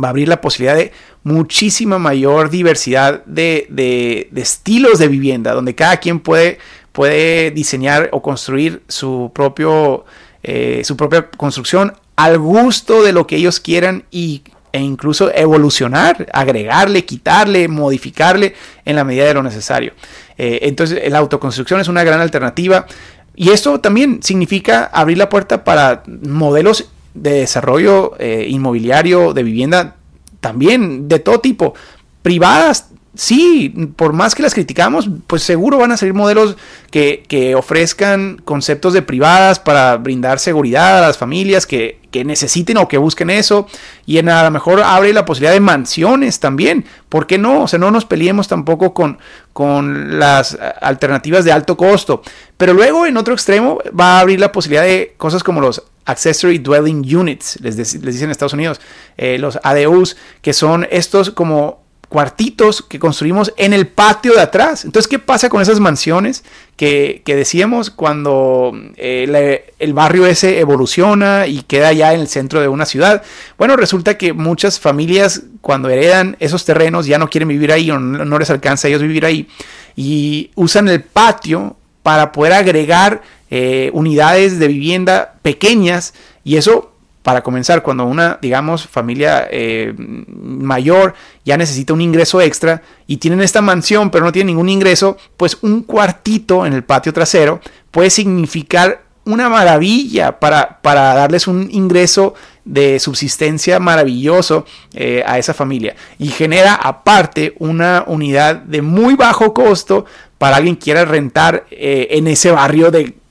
va 0.02 0.08
a 0.08 0.10
abrir 0.10 0.28
la 0.28 0.40
posibilidad 0.40 0.76
de 0.76 0.92
muchísima 1.24 1.98
mayor 1.98 2.50
diversidad 2.50 3.24
de, 3.24 4.28
estilos 4.34 4.98
de 4.98 5.08
vivienda, 5.08 5.54
donde 5.54 5.74
cada 5.74 5.98
quien 5.98 6.20
puede, 6.20 6.58
puede 6.92 7.50
diseñar 7.50 8.08
o 8.12 8.22
construir 8.22 8.82
su, 8.88 9.30
propio, 9.34 10.04
eh, 10.42 10.82
su 10.84 10.96
propia 10.96 11.28
construcción 11.30 11.94
al 12.16 12.38
gusto 12.38 13.02
de 13.02 13.12
lo 13.12 13.26
que 13.26 13.36
ellos 13.36 13.60
quieran 13.60 14.04
y, 14.10 14.42
e 14.72 14.80
incluso 14.80 15.32
evolucionar, 15.34 16.28
agregarle, 16.32 17.04
quitarle, 17.04 17.68
modificarle 17.68 18.54
en 18.84 18.96
la 18.96 19.04
medida 19.04 19.24
de 19.24 19.34
lo 19.34 19.42
necesario. 19.42 19.92
Eh, 20.38 20.60
entonces 20.62 21.10
la 21.10 21.18
autoconstrucción 21.18 21.80
es 21.80 21.88
una 21.88 22.04
gran 22.04 22.20
alternativa 22.20 22.86
y 23.34 23.50
esto 23.50 23.80
también 23.80 24.22
significa 24.22 24.84
abrir 24.84 25.18
la 25.18 25.28
puerta 25.28 25.64
para 25.64 26.02
modelos 26.06 26.90
de 27.14 27.32
desarrollo 27.32 28.14
eh, 28.18 28.46
inmobiliario 28.48 29.32
de 29.34 29.42
vivienda 29.42 29.96
también 30.42 31.08
de 31.08 31.20
todo 31.20 31.40
tipo. 31.40 31.72
Privadas, 32.20 32.88
sí, 33.14 33.70
por 33.96 34.12
más 34.12 34.34
que 34.34 34.42
las 34.42 34.52
criticamos, 34.52 35.08
pues 35.26 35.42
seguro 35.42 35.78
van 35.78 35.92
a 35.92 35.96
salir 35.96 36.12
modelos 36.12 36.56
que, 36.90 37.54
ofrezcan 37.56 38.42
conceptos 38.44 38.92
de 38.92 39.02
privadas 39.02 39.58
para 39.60 39.96
brindar 39.96 40.38
seguridad 40.38 40.98
a 40.98 41.06
las 41.06 41.16
familias 41.16 41.66
que, 41.66 42.00
necesiten 42.12 42.76
o 42.76 42.88
que 42.88 42.98
busquen 42.98 43.30
eso. 43.30 43.66
Y 44.04 44.18
en 44.18 44.28
a 44.28 44.42
lo 44.42 44.50
mejor 44.50 44.82
abre 44.82 45.14
la 45.14 45.24
posibilidad 45.24 45.52
de 45.52 45.60
mansiones 45.60 46.40
también. 46.40 46.84
¿Por 47.08 47.26
qué 47.26 47.38
no? 47.38 47.62
O 47.62 47.68
sea, 47.68 47.78
no 47.78 47.90
nos 47.90 48.04
peleemos 48.04 48.48
tampoco 48.48 48.92
con, 48.92 49.18
con 49.52 50.18
las 50.18 50.58
alternativas 50.80 51.44
de 51.44 51.52
alto 51.52 51.76
costo. 51.76 52.22
Pero 52.58 52.74
luego 52.74 53.06
en 53.06 53.16
otro 53.16 53.32
extremo 53.32 53.78
va 53.98 54.18
a 54.18 54.20
abrir 54.20 54.40
la 54.40 54.52
posibilidad 54.52 54.82
de 54.82 55.14
cosas 55.16 55.42
como 55.42 55.60
los 55.60 55.84
Accessory 56.04 56.58
Dwelling 56.58 57.04
Units, 57.14 57.58
les, 57.60 57.76
dicen 57.76 58.24
en 58.24 58.30
Estados 58.30 58.52
Unidos, 58.52 58.80
eh, 59.16 59.38
los 59.38 59.58
ADUs, 59.62 60.16
que 60.40 60.52
son 60.52 60.86
estos 60.90 61.30
como 61.30 61.82
cuartitos 62.12 62.82
que 62.82 62.98
construimos 62.98 63.54
en 63.56 63.72
el 63.72 63.86
patio 63.86 64.34
de 64.34 64.42
atrás. 64.42 64.84
Entonces, 64.84 65.08
¿qué 65.08 65.18
pasa 65.18 65.48
con 65.48 65.62
esas 65.62 65.80
mansiones 65.80 66.44
que, 66.76 67.22
decíamos 67.24 67.88
cuando 67.88 68.72
eh, 68.96 69.72
el 69.78 69.94
barrio 69.94 70.26
ese 70.26 70.60
evoluciona 70.60 71.46
y 71.46 71.62
queda 71.62 71.90
ya 71.94 72.12
en 72.12 72.20
el 72.20 72.28
centro 72.28 72.60
de 72.60 72.68
una 72.68 72.84
ciudad? 72.84 73.22
Bueno, 73.56 73.76
resulta 73.76 74.18
que 74.18 74.34
muchas 74.34 74.78
familias 74.78 75.44
cuando 75.62 75.88
heredan 75.88 76.36
esos 76.38 76.66
terrenos 76.66 77.06
ya 77.06 77.16
no 77.16 77.30
quieren 77.30 77.48
vivir 77.48 77.72
ahí 77.72 77.90
o 77.90 77.98
no 77.98 78.38
les 78.38 78.50
alcanza 78.50 78.88
a 78.88 78.90
ellos 78.90 79.00
vivir 79.00 79.24
ahí 79.24 79.48
y 79.96 80.50
usan 80.54 80.88
el 80.88 81.00
patio 81.02 81.76
para 82.02 82.32
poder 82.32 82.52
agregar 82.52 83.22
eh, 83.54 83.90
unidades 83.92 84.58
de 84.58 84.66
vivienda 84.66 85.34
pequeñas. 85.42 86.14
Y 86.42 86.56
eso 86.56 86.90
para 87.22 87.42
comenzar, 87.42 87.82
cuando 87.82 88.06
una, 88.06 88.38
digamos, 88.40 88.88
familia 88.88 89.46
eh, 89.50 89.92
mayor 89.96 91.12
ya 91.44 91.58
necesita 91.58 91.92
un 91.92 92.00
ingreso 92.00 92.40
extra 92.40 92.80
y 93.06 93.18
tienen 93.18 93.42
esta 93.42 93.60
mansión 93.60 94.10
pero 94.10 94.24
no 94.24 94.32
tienen 94.32 94.54
ningún 94.54 94.70
ingreso, 94.70 95.18
pues 95.36 95.58
un 95.60 95.82
cuartito 95.82 96.64
en 96.64 96.72
el 96.72 96.82
patio 96.82 97.12
trasero 97.12 97.60
puede 97.90 98.08
significar 98.08 99.02
una 99.26 99.50
maravilla 99.50 100.40
para, 100.40 100.80
para 100.80 101.12
darles 101.12 101.46
un 101.46 101.68
ingreso 101.70 102.32
de 102.64 102.98
subsistencia 103.00 103.78
maravilloso 103.80 104.64
eh, 104.94 105.22
a 105.26 105.38
esa 105.38 105.52
familia. 105.52 105.94
Y 106.18 106.28
genera 106.28 106.74
aparte 106.74 107.54
una 107.58 108.04
unidad 108.06 108.56
de 108.56 108.80
muy 108.80 109.14
bajo 109.14 109.52
costo 109.52 110.06
para 110.38 110.56
alguien 110.56 110.76
que 110.76 110.84
quiera 110.84 111.04
rentar 111.04 111.66
en 111.70 112.26
ese 112.28 112.50
barrio 112.50 112.90
de 112.90 113.21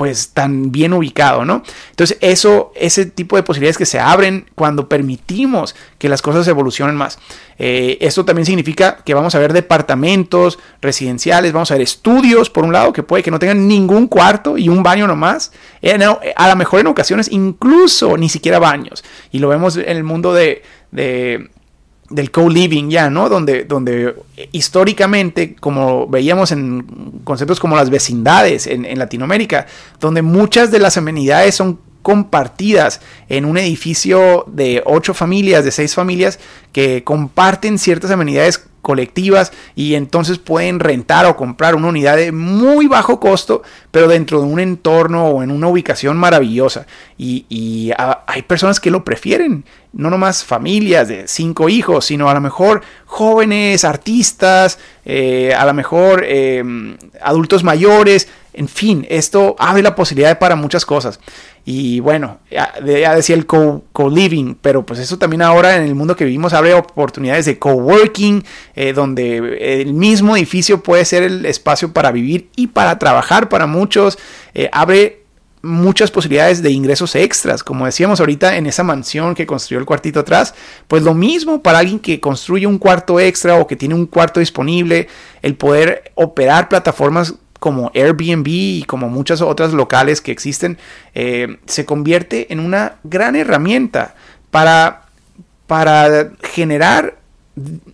pues 0.00 0.30
tan 0.30 0.72
bien 0.72 0.94
ubicado, 0.94 1.44
¿no? 1.44 1.62
Entonces 1.90 2.16
eso, 2.22 2.72
ese 2.74 3.04
tipo 3.04 3.36
de 3.36 3.42
posibilidades 3.42 3.76
que 3.76 3.84
se 3.84 4.00
abren 4.00 4.46
cuando 4.54 4.88
permitimos 4.88 5.76
que 5.98 6.08
las 6.08 6.22
cosas 6.22 6.48
evolucionen 6.48 6.96
más. 6.96 7.18
Eh, 7.58 7.98
esto 8.00 8.24
también 8.24 8.46
significa 8.46 9.02
que 9.04 9.12
vamos 9.12 9.34
a 9.34 9.38
ver 9.38 9.52
departamentos 9.52 10.58
residenciales, 10.80 11.52
vamos 11.52 11.70
a 11.70 11.74
ver 11.74 11.82
estudios, 11.82 12.48
por 12.48 12.64
un 12.64 12.72
lado, 12.72 12.94
que 12.94 13.02
puede 13.02 13.22
que 13.22 13.30
no 13.30 13.38
tengan 13.38 13.68
ningún 13.68 14.06
cuarto 14.06 14.56
y 14.56 14.70
un 14.70 14.82
baño 14.82 15.06
nomás. 15.06 15.52
Eh, 15.82 15.98
a 16.34 16.48
lo 16.48 16.56
mejor 16.56 16.80
en 16.80 16.86
ocasiones 16.86 17.28
incluso 17.30 18.16
ni 18.16 18.30
siquiera 18.30 18.58
baños. 18.58 19.04
Y 19.32 19.38
lo 19.38 19.48
vemos 19.48 19.76
en 19.76 19.98
el 19.98 20.02
mundo 20.02 20.32
de 20.32 20.62
del 22.10 22.30
co-living 22.30 22.90
ya, 22.90 23.08
¿no? 23.08 23.28
Donde, 23.28 23.64
donde 23.64 24.14
históricamente, 24.52 25.54
como 25.54 26.06
veíamos 26.08 26.52
en 26.52 27.20
conceptos 27.24 27.60
como 27.60 27.76
las 27.76 27.88
vecindades 27.88 28.66
en, 28.66 28.84
en, 28.84 28.98
Latinoamérica, 28.98 29.66
donde 30.00 30.20
muchas 30.20 30.70
de 30.70 30.80
las 30.80 30.96
amenidades 30.96 31.54
son 31.54 31.78
compartidas 32.02 33.00
en 33.28 33.44
un 33.44 33.58
edificio 33.58 34.44
de 34.48 34.82
ocho 34.86 35.14
familias, 35.14 35.64
de 35.64 35.70
seis 35.70 35.94
familias, 35.94 36.38
que 36.72 37.04
comparten 37.04 37.78
ciertas 37.78 38.10
amenidades 38.10 38.64
colectivas 38.82 39.52
y 39.74 39.94
entonces 39.94 40.38
pueden 40.38 40.80
rentar 40.80 41.26
o 41.26 41.36
comprar 41.36 41.74
una 41.74 41.88
unidad 41.88 42.16
de 42.16 42.32
muy 42.32 42.86
bajo 42.86 43.20
costo, 43.20 43.62
pero 43.90 44.08
dentro 44.08 44.40
de 44.40 44.46
un 44.46 44.60
entorno 44.60 45.26
o 45.28 45.42
en 45.42 45.50
una 45.50 45.68
ubicación 45.68 46.16
maravillosa. 46.16 46.86
Y, 47.18 47.92
hay 48.26 48.42
personas 48.42 48.80
que 48.80 48.90
lo 48.90 49.04
prefieren, 49.04 49.64
no 49.92 50.10
nomás 50.10 50.44
familias 50.44 51.08
de 51.08 51.26
cinco 51.26 51.68
hijos, 51.68 52.06
sino 52.06 52.30
a 52.30 52.34
lo 52.34 52.40
mejor 52.40 52.82
jóvenes, 53.06 53.84
artistas, 53.84 54.78
eh, 55.04 55.52
a 55.56 55.64
lo 55.64 55.74
mejor 55.74 56.24
em, 56.24 56.96
adultos 57.22 57.64
mayores, 57.64 58.28
En 58.52 58.66
fin, 58.66 59.06
esto 59.08 59.54
abre 59.60 59.80
la 59.80 59.94
posibilidad 59.94 60.36
para 60.40 60.56
muchas 60.56 60.84
cosas. 60.84 61.20
Y 61.64 62.00
bueno, 62.00 62.40
ya, 62.50 62.74
decía 62.82 63.36
el 63.36 63.46
co-living, 63.46 64.56
pero 64.60 64.84
pues 64.84 64.98
eso 64.98 65.18
también 65.18 65.42
ahora 65.42 65.76
en 65.76 65.84
el 65.84 65.94
mundo 65.94 66.16
que 66.16 66.24
vivimos 66.24 66.52
abre 66.52 66.74
oportunidades 66.74 67.44
de 67.44 67.60
coworking, 67.60 68.42
eh, 68.74 68.92
donde 68.92 69.82
el 69.82 69.94
mismo 69.94 70.36
edificio 70.36 70.82
puede 70.82 71.04
ser 71.04 71.22
el 71.22 71.46
espacio 71.46 71.92
para 71.92 72.10
vivir 72.10 72.48
y 72.56 72.66
para 72.66 72.98
trabajar 72.98 73.48
para 73.48 73.68
muchos. 73.68 74.18
Eh, 74.52 74.68
abre 74.72 75.19
muchas 75.62 76.10
posibilidades 76.10 76.62
de 76.62 76.70
ingresos 76.70 77.14
extras, 77.14 77.62
como 77.62 77.84
decíamos 77.84 78.20
ahorita 78.20 78.56
en 78.56 78.66
esa 78.66 78.82
mansión 78.82 79.34
que 79.34 79.46
construyó 79.46 79.78
el 79.78 79.86
cuartito 79.86 80.20
atrás, 80.20 80.54
pues 80.88 81.02
lo 81.02 81.14
mismo 81.14 81.62
para 81.62 81.78
alguien 81.78 81.98
que 81.98 82.20
construye 82.20 82.66
un 82.66 82.78
cuarto 82.78 83.20
extra 83.20 83.56
o 83.56 83.66
que 83.66 83.76
tiene 83.76 83.94
un 83.94 84.06
cuarto 84.06 84.40
disponible, 84.40 85.08
el 85.42 85.56
poder 85.56 86.12
operar 86.14 86.68
plataformas 86.68 87.34
como 87.58 87.92
Airbnb 87.94 88.48
y 88.48 88.84
como 88.84 89.08
muchas 89.08 89.42
otras 89.42 89.72
locales 89.72 90.22
que 90.22 90.32
existen, 90.32 90.78
eh, 91.14 91.58
se 91.66 91.84
convierte 91.84 92.52
en 92.52 92.58
una 92.58 92.96
gran 93.04 93.36
herramienta 93.36 94.14
para, 94.50 95.02
para 95.66 96.32
generar 96.42 97.19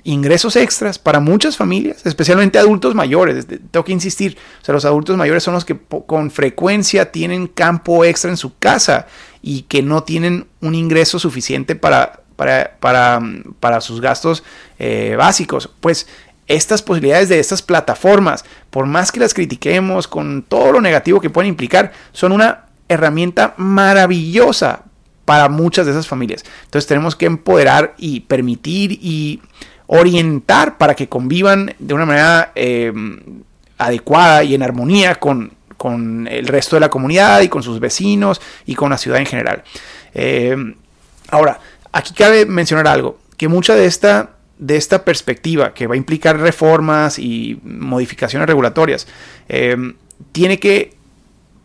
ingresos 0.05 0.57
extras 0.57 0.99
para 0.99 1.21
muchas 1.21 1.57
familias, 1.57 2.05
especialmente 2.05 2.59
adultos 2.59 2.95
mayores. 2.95 3.47
Tengo 3.47 3.85
que 3.85 3.93
insistir, 3.93 4.37
o 4.61 4.65
sea, 4.65 4.75
los 4.75 4.85
adultos 4.85 5.17
mayores 5.17 5.43
son 5.43 5.55
los 5.55 5.65
que 5.65 5.79
con 6.07 6.31
frecuencia 6.31 7.11
tienen 7.11 7.47
campo 7.47 8.05
extra 8.05 8.31
en 8.31 8.37
su 8.37 8.57
casa 8.59 9.07
y 9.43 9.63
que 9.63 9.83
no 9.83 10.03
tienen 10.03 10.47
un 10.61 10.75
ingreso 10.75 11.19
suficiente 11.19 11.75
para, 11.75 12.21
para, 12.37 12.77
para, 12.81 13.21
para 13.61 13.81
sus 13.81 14.01
gastos 14.01 14.45
eh, 14.79 15.15
básicos. 15.17 15.71
Pues 15.81 16.07
estas 16.47 16.83
posibilidades 16.83 17.29
de 17.29 17.41
estas 17.41 17.63
plataformas, 17.63 18.45
por 18.71 18.87
más 18.87 19.11
que 19.11 19.21
las 19.21 19.35
critiquemos 19.35 20.07
con 20.07 20.43
todo 20.43 20.73
lo 20.73 20.81
negativo 20.81 21.21
que 21.21 21.31
pueden 21.31 21.49
implicar, 21.49 21.93
son 22.13 22.33
una 22.33 22.67
herramienta 22.89 23.55
maravillosa 23.57 24.85
para 25.26 25.50
muchas 25.50 25.85
de 25.85 25.92
esas 25.92 26.09
familias. 26.09 26.45
Entonces 26.64 26.87
tenemos 26.87 27.14
que 27.14 27.26
empoderar 27.26 27.95
y 27.99 28.21
permitir 28.21 28.92
y 28.92 29.42
orientar 29.88 30.78
para 30.78 30.95
que 30.95 31.09
convivan 31.09 31.75
de 31.78 31.95
una 31.95 32.06
manera 32.06 32.52
em, 32.54 33.42
adecuada 33.76 34.42
y 34.42 34.54
en 34.54 34.62
armonía 34.62 35.16
con, 35.16 35.52
con, 35.76 36.26
el 36.28 36.47
resto 36.47 36.76
de 36.76 36.80
la 36.80 36.88
comunidad 36.88 37.42
y 37.42 37.49
con 37.49 37.62
sus 37.62 37.78
vecinos 37.78 38.40
y 38.64 38.75
con 38.75 38.88
la 38.88 38.97
ciudad 38.97 39.18
en 39.18 39.26
general. 39.26 39.62
Em, 40.14 40.75
ahora, 41.28 41.61
aquí 41.92 42.14
cabe 42.14 42.47
mencionar 42.47 42.88
algo, 42.88 43.18
que 43.37 43.49
mucha 43.49 43.75
de 43.75 43.85
esta 43.85 44.30
de 44.59 44.76
esta 44.76 45.04
perspectiva 45.04 45.75
que 45.75 45.87
va 45.87 45.95
a 45.95 45.99
implicar 45.99 46.38
reformas 46.38 47.18
y 47.18 47.61
modificaciones 47.62 48.49
regulatorias, 48.49 49.06
em, 49.49 49.97
tiene 50.33 50.59
que, 50.59 50.96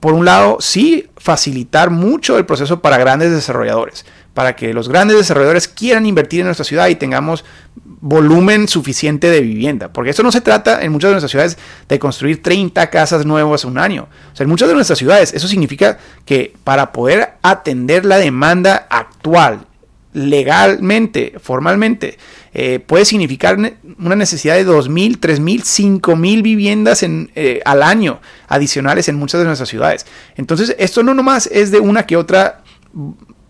por 0.02 0.16
un 0.16 0.26
lado, 0.26 0.58
sí 0.60 1.08
facilitar 1.16 1.92
mucho 1.92 2.40
el 2.40 2.46
proceso 2.48 2.82
para 2.82 2.98
grandes 2.98 3.32
desarrolladores, 3.32 4.04
para 4.34 4.56
que 4.56 4.74
los 4.74 4.90
grandes 4.90 5.16
desarrolladores 5.16 5.68
quieran 5.68 6.08
invertir 6.08 6.40
en 6.40 6.48
nuestra 6.48 6.66
ciudad 6.66 6.88
y 6.88 6.96
tengamos 6.96 7.46
volumen 7.76 8.68
suficiente 8.68 9.30
de 9.30 9.42
vivienda. 9.42 9.94
Porque 9.94 10.10
esto 10.10 10.24
no 10.24 10.32
se 10.32 10.42
trata 10.42 10.82
en 10.82 10.92
muchas 10.92 11.10
de 11.10 11.14
nuestras 11.14 11.30
ciudades 11.30 11.58
de 11.88 12.00
construir 12.00 12.42
30 12.42 12.90
casas 12.90 13.28
nuevas 13.28 13.64
un 13.64 13.78
año. 13.78 14.08
O 14.34 14.36
sea, 14.36 14.44
en 14.44 14.50
muchas 14.50 14.70
de 14.70 14.74
nuestras 14.74 14.98
ciudades 14.98 15.36
eso 15.36 15.48
significa 15.48 16.00
que 16.26 16.56
para 16.64 16.92
poder 16.92 17.36
atender 17.44 18.04
la 18.04 18.18
demanda 18.18 18.88
actual 18.90 19.68
legalmente, 20.14 21.34
formalmente, 21.42 22.18
eh, 22.54 22.80
puede 22.80 23.06
significar 23.06 23.58
una 23.98 24.16
necesidad 24.16 24.56
de 24.56 24.66
2.000, 24.68 25.20
3.000, 25.20 26.02
5.000 26.02 26.42
viviendas 26.42 27.04
en, 27.04 27.32
eh, 27.36 27.62
al 27.66 27.82
año 27.84 28.20
adicionales 28.48 29.08
en 29.08 29.16
muchas 29.16 29.40
de 29.40 29.46
nuestras 29.46 29.70
ciudades. 29.70 30.06
Entonces, 30.36 30.76
esto 30.80 31.04
no 31.04 31.14
nomás 31.14 31.48
es 31.48 31.72
de 31.72 31.80
una 31.80 32.06
que 32.06 32.18
otra 32.18 32.64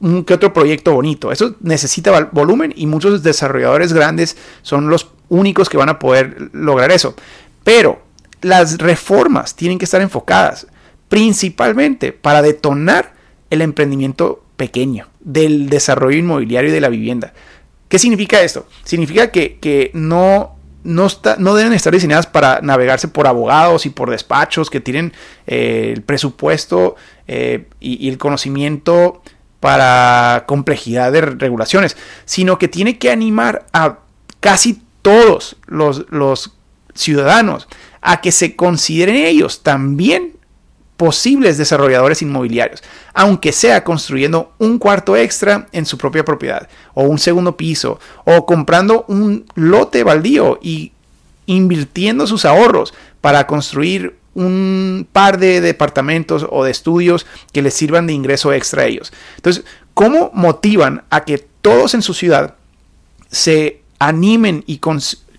un 0.02 0.24
que 0.24 0.34
otro 0.34 0.52
proyecto 0.52 0.94
bonito. 0.94 1.32
Eso 1.32 1.56
necesita 1.62 2.30
volumen 2.32 2.74
y 2.76 2.88
muchos 2.88 3.24
desarrolladores 3.24 3.94
grandes 3.94 4.36
son 4.64 4.90
los 4.90 5.12
únicos 5.30 5.70
que 5.70 5.78
van 5.78 5.90
a 5.90 6.00
poder 6.00 6.50
lograr 6.54 6.92
eso. 6.92 7.16
Pero 7.64 8.02
las 8.42 8.80
reformas 8.80 9.56
tienen 9.56 9.78
que 9.78 9.86
estar 9.86 10.02
enfocadas 10.02 10.68
principalmente 11.08 12.12
para 12.14 12.42
detonar 12.42 13.14
el 13.50 13.62
emprendimiento 13.62 14.44
pequeño 14.62 15.08
del 15.22 15.70
desarrollo 15.70 16.20
inmobiliario 16.20 16.70
y 16.70 16.74
de 16.74 16.82
la 16.82 16.90
vivienda. 16.90 17.34
¿Qué 17.90 17.98
significa 17.98 18.40
esto? 18.42 18.68
Significa 18.84 19.32
que, 19.32 19.90
no, 19.96 20.56
no, 20.84 21.56
deben 21.56 21.74
estar 21.74 21.92
diseñadas 21.92 22.28
para 22.28 22.62
navegarse 22.62 23.08
por 23.08 23.26
abogados 23.26 23.88
y 23.88 23.90
por 23.90 24.12
despachos 24.12 24.70
que 24.70 24.80
tienen 24.80 25.14
eh, 25.48 25.94
el 25.96 26.04
presupuesto 26.04 26.96
eh, 27.28 27.66
y, 27.80 28.08
el 28.08 28.20
conocimiento 28.20 29.24
para 29.60 30.44
complejidad 30.46 31.12
de 31.12 31.22
regulaciones, 31.22 31.98
sino 32.26 32.60
que 32.60 32.68
tiene 32.68 33.00
que 33.00 33.10
animar 33.10 33.66
a 33.74 33.98
casi 34.42 34.84
todos 35.02 35.56
los 35.66 36.52
ciudadanos 36.94 37.68
a 38.02 38.22
que 38.22 38.32
se 38.32 38.56
consideren 38.56 39.16
ellos 39.16 39.64
también 39.64 40.34
posibles 41.02 41.58
desarrolladores 41.58 42.22
inmobiliarios, 42.22 42.84
aunque 43.16 43.52
sea 43.54 43.84
construyendo 43.84 44.54
un 44.60 44.78
cuarto 44.78 45.18
extra 45.18 45.68
en 45.72 45.88
su 45.88 45.98
propia 45.98 46.24
propiedad, 46.24 46.70
o 46.94 47.06
un 47.06 47.18
segundo 47.18 47.58
piso, 47.58 48.00
o 48.24 48.46
comprando 48.46 49.06
un 49.08 49.48
lote 49.56 50.04
baldío 50.04 50.60
y 50.62 50.92
invirtiendo 51.48 52.28
sus 52.28 52.46
ahorros 52.46 52.94
para 53.20 53.48
construir 53.48 54.16
un 54.36 55.08
par 55.12 55.40
de 55.40 55.60
departamentos 55.60 56.46
o 56.48 56.64
de 56.66 56.70
estudios 56.70 57.26
que 57.52 57.64
les 57.64 57.74
sirvan 57.74 58.06
de 58.06 58.14
ingreso 58.14 58.54
extra 58.54 58.84
a 58.84 58.86
ellos. 58.86 59.12
Entonces, 59.38 59.66
¿cómo 59.96 60.30
motivan 60.36 61.02
a 61.10 61.26
que 61.26 61.40
todos 61.64 61.96
en 61.96 62.04
su 62.04 62.14
ciudad 62.14 62.58
se 63.32 63.82
animen 63.98 64.64
y, 64.68 64.80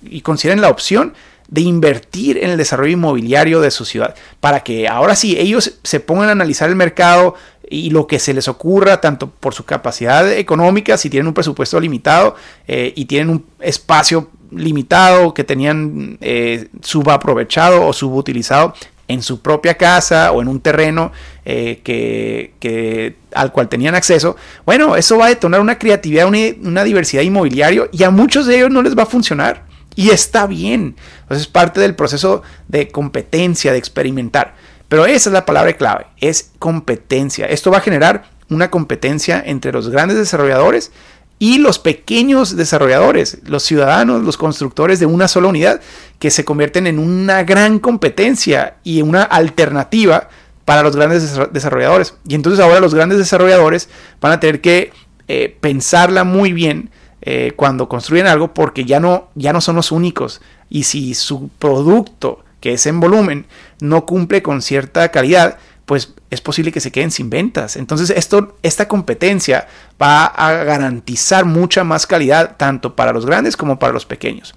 y 0.03 0.20
consideren 0.22 0.61
la 0.61 0.70
opción 0.70 1.14
de 1.52 1.60
invertir 1.60 2.38
en 2.38 2.48
el 2.48 2.56
desarrollo 2.56 2.92
inmobiliario 2.92 3.60
de 3.60 3.70
su 3.70 3.84
ciudad, 3.84 4.14
para 4.40 4.60
que 4.60 4.88
ahora 4.88 5.14
sí 5.14 5.36
ellos 5.38 5.74
se 5.82 6.00
pongan 6.00 6.30
a 6.30 6.32
analizar 6.32 6.70
el 6.70 6.76
mercado 6.76 7.34
y 7.68 7.90
lo 7.90 8.06
que 8.06 8.18
se 8.18 8.32
les 8.32 8.48
ocurra, 8.48 9.02
tanto 9.02 9.28
por 9.28 9.52
su 9.52 9.66
capacidad 9.66 10.32
económica, 10.32 10.96
si 10.96 11.10
tienen 11.10 11.26
un 11.26 11.34
presupuesto 11.34 11.78
limitado 11.78 12.36
eh, 12.66 12.94
y 12.96 13.04
tienen 13.04 13.28
un 13.28 13.44
espacio 13.60 14.30
limitado 14.50 15.34
que 15.34 15.44
tenían 15.44 16.16
eh, 16.22 16.68
subaprovechado 16.80 17.86
o 17.86 17.92
subutilizado 17.92 18.72
en 19.06 19.22
su 19.22 19.42
propia 19.42 19.74
casa 19.74 20.32
o 20.32 20.40
en 20.40 20.48
un 20.48 20.58
terreno 20.58 21.12
eh, 21.44 21.80
que, 21.84 23.16
al 23.34 23.52
cual 23.52 23.68
tenían 23.68 23.94
acceso, 23.94 24.36
bueno, 24.64 24.96
eso 24.96 25.18
va 25.18 25.26
a 25.26 25.28
detonar 25.28 25.60
una 25.60 25.78
creatividad, 25.78 26.26
una, 26.26 26.38
una 26.62 26.82
diversidad 26.82 27.22
inmobiliaria 27.22 27.88
y 27.92 28.04
a 28.04 28.10
muchos 28.10 28.46
de 28.46 28.56
ellos 28.56 28.70
no 28.70 28.80
les 28.80 28.96
va 28.96 29.02
a 29.02 29.06
funcionar. 29.06 29.70
Y 29.94 30.11
está 30.11 30.46
bien. 30.46 30.96
Entonces 31.22 31.46
es 31.46 31.52
parte 31.52 31.81
del 31.81 31.94
proceso 31.94 32.42
de 32.68 32.88
competencia, 32.88 33.72
de 33.72 33.78
experimentar. 33.78 34.55
Pero 34.88 35.07
esa 35.07 35.31
es 35.31 35.33
la 35.33 35.46
palabra 35.46 35.72
clave, 35.74 36.07
es 36.20 36.50
competencia. 36.59 37.46
Esto 37.46 37.70
va 37.70 37.78
a 37.78 37.83
generar 37.83 38.24
una 38.50 38.70
competencia 38.70 39.42
entre 39.44 39.72
los 39.72 39.88
grandes 39.88 40.18
desarrolladores 40.18 40.92
y 41.38 41.59
los 41.59 41.78
pequeños 41.78 42.57
desarrolladores, 42.57 43.38
los 43.44 43.62
ciudadanos, 43.62 44.22
los 44.22 44.37
constructores 44.37 45.00
de 45.00 45.07
una 45.07 45.28
sola 45.28 45.48
unidad, 45.48 45.81
que 46.18 46.31
se 46.31 46.44
convierten 46.44 46.87
en 46.87 46.98
una 46.98 47.42
gran 47.42 47.78
competencia 47.78 48.76
y 48.85 49.02
una 49.02 49.22
alternativa 49.22 50.28
para 50.64 50.83
los 50.83 50.94
grandes 50.94 51.37
desarrolladores. 51.52 52.14
Y 52.28 52.35
entonces 52.35 52.61
ahora 52.61 52.78
los 52.78 52.94
grandes 52.94 53.18
desarrolladores 53.18 53.88
van 54.20 54.33
a 54.33 54.40
tener 54.40 54.61
que 54.61 54.92
eh, 55.26 55.57
pensarla 55.61 56.24
muy 56.24 56.52
bien 56.52 56.90
eh, 57.22 57.52
cuando 57.56 57.88
construyen 57.88 58.26
algo 58.26 58.52
porque 58.52 58.85
ya 58.85 59.00
no, 59.00 59.28
ya 59.35 59.52
no 59.52 59.61
son 59.61 59.76
los 59.76 59.92
únicos. 59.92 60.40
Y 60.68 60.82
si 60.85 61.14
su 61.14 61.48
producto, 61.58 62.44
que 62.61 62.74
es 62.74 62.87
en 62.87 63.00
volumen, 63.00 63.46
no 63.80 64.06
cumple 64.06 64.42
con 64.42 64.61
cierta 64.61 65.08
calidad, 65.11 65.58
pues 65.87 66.14
es 66.30 66.40
posible 66.40 66.72
que 66.72 66.80
se 66.80 66.90
queden 66.90 67.11
sin 67.11 67.30
ventas. 67.30 67.76
Entonces 67.76 68.11
esto, 68.11 68.56
esta 68.62 68.88
competencia 68.88 69.68
va 70.00 70.26
a 70.26 70.64
garantizar 70.64 71.44
mucha 71.44 71.85
más 71.85 72.06
calidad 72.06 72.56
tanto 72.56 72.96
para 72.96 73.12
los 73.12 73.26
grandes 73.26 73.56
como 73.56 73.78
para 73.78 73.92
los 73.92 74.06
pequeños. 74.06 74.54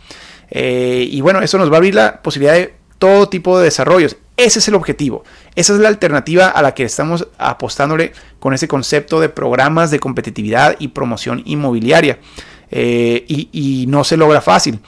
Eh, 0.50 1.08
y 1.10 1.22
bueno, 1.22 1.42
eso 1.42 1.58
nos 1.58 1.70
va 1.70 1.76
a 1.76 1.78
abrir 1.78 1.96
la 1.96 2.22
posibilidad 2.22 2.54
de 2.54 2.74
todo 2.98 3.30
tipo 3.30 3.58
de 3.58 3.66
desarrollos. 3.66 4.18
Ese 4.38 4.60
es 4.60 4.68
el 4.68 4.76
objetivo. 4.76 5.24
Esa 5.56 5.74
es 5.74 5.80
la 5.80 5.88
alternativa 5.88 6.48
a 6.48 6.62
la 6.62 6.74
que 6.74 6.84
estamos 6.84 7.28
apostándole 7.38 8.14
con 8.40 8.54
ese 8.54 8.68
concepto 8.68 9.20
de 9.20 9.30
programas 9.30 9.92
de 9.92 10.00
competitividad 10.00 10.76
y 10.80 10.90
promoción 10.90 11.42
inmobiliaria. 11.46 12.20
Eh, 12.72 13.26
y, 13.28 13.86
no 13.88 14.04
se 14.04 14.18
logra 14.18 14.42
fácil. 14.42 14.80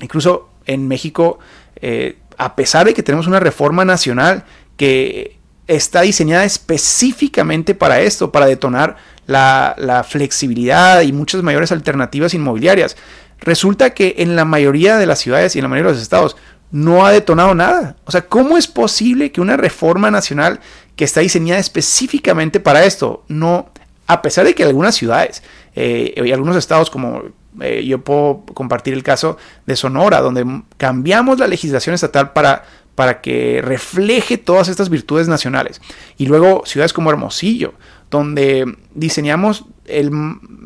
Incluso 0.00 0.50
en 0.66 0.88
México, 0.88 1.38
eh, 1.76 2.18
a 2.36 2.56
pesar 2.56 2.86
de 2.86 2.94
que 2.94 3.02
tenemos 3.02 3.26
una 3.26 3.40
reforma 3.40 3.84
nacional 3.84 4.44
que 4.76 5.38
está 5.66 6.02
diseñada 6.02 6.44
específicamente 6.44 7.74
para 7.74 8.00
esto, 8.00 8.32
para 8.32 8.46
detonar 8.46 8.96
la, 9.26 10.04
flexibilidad 10.08 11.02
y 11.02 11.12
muchas 11.12 11.42
mayores 11.42 11.72
alternativas 11.72 12.34
inmobiliarias, 12.34 12.96
resulta 13.40 13.90
que 13.90 14.16
en 14.18 14.36
la 14.36 14.44
mayoría 14.44 14.96
de 14.96 15.06
las 15.06 15.20
ciudades 15.20 15.54
y 15.54 15.58
en 15.58 15.64
la 15.64 15.68
mayoría 15.68 15.88
de 15.88 15.94
los 15.94 16.02
estados 16.02 16.36
no 16.70 17.06
ha 17.06 17.12
detonado 17.12 17.54
nada. 17.54 17.96
O 18.04 18.10
sea, 18.10 18.22
¿cómo 18.22 18.56
es 18.56 18.66
posible 18.66 19.30
que 19.30 19.40
una 19.40 19.56
reforma 19.56 20.10
nacional 20.10 20.60
que 20.96 21.04
está 21.04 21.20
diseñada 21.20 21.60
específicamente 21.60 22.60
para 22.60 22.84
esto, 22.84 23.24
no, 23.28 23.70
a 24.06 24.22
pesar 24.22 24.44
de 24.44 24.54
que 24.54 24.64
algunas 24.64 24.94
ciudades 24.94 25.42
eh, 25.74 26.14
y 26.16 26.32
algunos 26.32 26.56
estados 26.56 26.90
como 26.90 27.22
eh, 27.60 27.84
yo 27.84 27.98
puedo 28.02 28.44
compartir 28.54 28.94
el 28.94 29.02
caso 29.02 29.36
de 29.66 29.76
Sonora, 29.76 30.20
donde 30.20 30.62
cambiamos 30.76 31.38
la 31.38 31.46
legislación 31.46 31.94
estatal 31.94 32.32
para, 32.32 32.64
para 32.94 33.20
que 33.20 33.60
refleje 33.62 34.38
todas 34.38 34.68
estas 34.68 34.88
virtudes 34.88 35.28
nacionales. 35.28 35.80
Y 36.16 36.26
luego 36.26 36.62
ciudades 36.66 36.92
como 36.92 37.10
Hermosillo, 37.10 37.74
donde 38.10 38.76
diseñamos 38.94 39.64
el, 39.86 40.10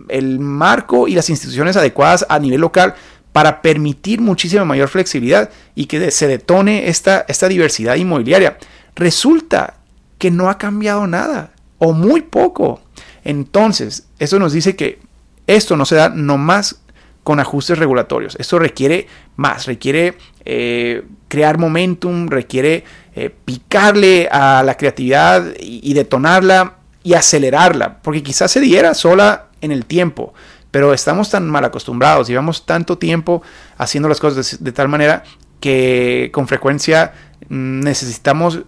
el 0.08 0.38
marco 0.38 1.08
y 1.08 1.14
las 1.14 1.30
instituciones 1.30 1.76
adecuadas 1.76 2.26
a 2.28 2.38
nivel 2.38 2.60
local 2.60 2.94
para 3.32 3.60
permitir 3.60 4.20
muchísima 4.20 4.64
mayor 4.64 4.88
flexibilidad 4.88 5.50
y 5.74 5.86
que 5.86 6.10
se 6.10 6.26
detone 6.26 6.88
esta, 6.88 7.24
esta 7.28 7.48
diversidad 7.48 7.96
inmobiliaria. 7.96 8.58
Resulta 8.94 9.74
que 10.18 10.30
no 10.30 10.48
ha 10.48 10.56
cambiado 10.56 11.06
nada 11.06 11.50
o 11.78 11.92
muy 11.92 12.22
poco. 12.22 12.80
Entonces, 13.26 14.06
eso 14.20 14.38
nos 14.38 14.52
dice 14.52 14.76
que 14.76 15.00
esto 15.48 15.76
no 15.76 15.84
se 15.84 15.96
da 15.96 16.10
nomás 16.10 16.80
con 17.24 17.40
ajustes 17.40 17.76
regulatorios. 17.76 18.36
Esto 18.38 18.60
requiere 18.60 19.08
más, 19.34 19.66
requiere 19.66 20.16
eh, 20.44 21.02
crear 21.26 21.58
momentum, 21.58 22.28
requiere 22.28 22.84
eh, 23.16 23.34
picarle 23.44 24.28
a 24.30 24.62
la 24.62 24.76
creatividad 24.76 25.44
y, 25.58 25.92
detonarla 25.92 26.76
y 27.02 27.14
acelerarla, 27.14 27.98
porque 28.00 28.22
quizás 28.22 28.52
se 28.52 28.60
diera 28.60 28.94
sola 28.94 29.46
en 29.60 29.72
el 29.72 29.86
tiempo, 29.86 30.32
pero 30.70 30.94
estamos 30.94 31.28
tan 31.28 31.50
mal 31.50 31.64
acostumbrados, 31.64 32.28
llevamos 32.28 32.64
tanto 32.64 32.96
tiempo 32.96 33.42
haciendo 33.76 34.08
las 34.08 34.20
cosas 34.20 34.62
de, 34.62 34.70
tal 34.70 34.88
manera 34.88 35.24
que 35.58 36.30
con 36.32 36.46
frecuencia 36.46 37.12
mm, 37.48 37.80
necesitamos 37.80 38.60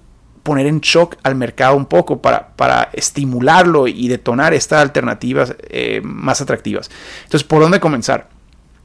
poner 0.42 0.66
en 0.66 0.80
shock 0.80 1.16
al 1.22 1.34
mercado 1.34 1.76
un 1.76 1.86
poco 1.86 2.20
para, 2.20 2.48
para 2.56 2.90
estimularlo 2.92 3.86
y 3.86 4.08
detonar 4.08 4.54
estas 4.54 4.80
alternativas 4.80 5.54
eh, 5.68 6.00
más 6.02 6.40
atractivas. 6.40 6.90
Entonces, 7.24 7.44
¿por 7.44 7.62
dónde 7.62 7.80
comenzar? 7.80 8.28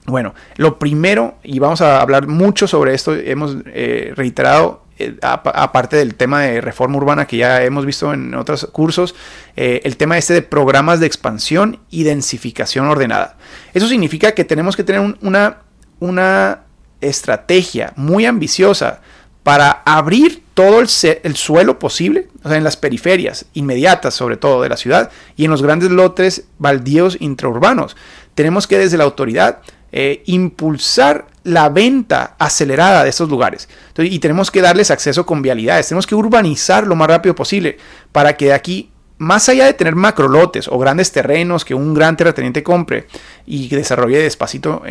Bueno, 0.06 0.34
lo 0.58 0.80
primero, 0.80 1.36
y 1.44 1.60
vamos 1.60 1.82
a 1.82 2.02
hablar 2.02 2.28
mucho 2.28 2.68
sobre 2.68 2.94
esto, 2.94 3.16
hemos 3.16 3.58
eh, 3.68 4.12
reiterado, 4.16 4.84
eh, 5.00 5.18
aparte 5.22 5.96
del 5.96 6.16
tema 6.16 6.42
de 6.42 6.60
reforma 6.60 6.98
urbana 6.98 7.26
que 7.26 7.38
ya 7.38 7.64
hemos 7.64 7.86
visto 7.86 8.14
en 8.14 8.36
otros 8.36 8.68
cursos, 8.72 9.16
el 9.56 9.98
tema 9.98 10.18
este 10.18 10.34
de 10.34 10.42
programas 10.42 11.00
de 11.00 11.08
expansión 11.08 11.80
y 11.90 12.04
densificación 12.04 12.88
ordenada. 12.88 13.38
Eso 13.74 13.88
significa 13.88 14.34
que 14.34 14.44
tenemos 14.44 14.76
que 14.76 14.84
tener 14.84 15.16
una, 15.22 15.60
una 16.00 16.64
estrategia 17.00 17.94
muy 17.96 18.26
ambiciosa 18.26 19.02
para 19.44 19.84
abrir 19.86 20.44
todo 20.54 20.80
el, 20.80 20.88
suelo 20.88 21.80
posible, 21.80 22.30
o 22.44 22.48
sea, 22.48 22.58
en 22.58 22.64
las 22.64 22.78
periferias 22.78 23.46
inmediatas 23.54 24.14
sobre 24.14 24.38
todo 24.38 24.62
de 24.62 24.70
la 24.70 24.78
ciudad 24.78 25.12
y 25.36 25.46
en 25.46 25.52
los 25.52 25.62
grandes 25.62 25.90
lotes 25.90 26.46
baldíos 26.60 27.18
intraurbanos. 27.20 27.98
Tenemos 28.36 28.68
que 28.68 28.78
desde 28.78 28.98
la 28.98 29.04
autoridad 29.04 29.60
eh, 29.92 30.24
impulsar 30.26 31.28
la 31.44 31.70
venta 31.70 32.36
acelerada 32.40 33.04
de 33.04 33.10
estos 33.10 33.30
lugares. 33.30 33.68
y 33.98 34.20
tenemos 34.20 34.50
que 34.50 34.62
darles 34.62 34.92
acceso 34.92 35.26
con 35.26 35.42
vialidades, 35.42 35.88
tenemos 35.88 36.08
que 36.08 36.16
urbanizar 36.16 36.88
lo 36.88 36.96
más 36.96 37.08
rápido 37.08 37.36
posible 37.36 37.78
para 38.12 38.38
que 38.38 38.46
de 38.46 38.54
aquí, 38.54 38.92
más 39.18 39.50
allá 39.50 39.66
de 39.66 39.74
tener 39.74 39.96
macrolotes 39.96 40.68
o 40.68 40.78
grandes 40.78 41.12
terrenos 41.12 41.66
que 41.66 41.76
un 41.76 41.94
gran 41.94 42.16
terrateniente 42.16 42.64
compre 42.64 43.08
y 43.46 43.68
desarrolle 43.68 44.20
despacito 44.20 44.84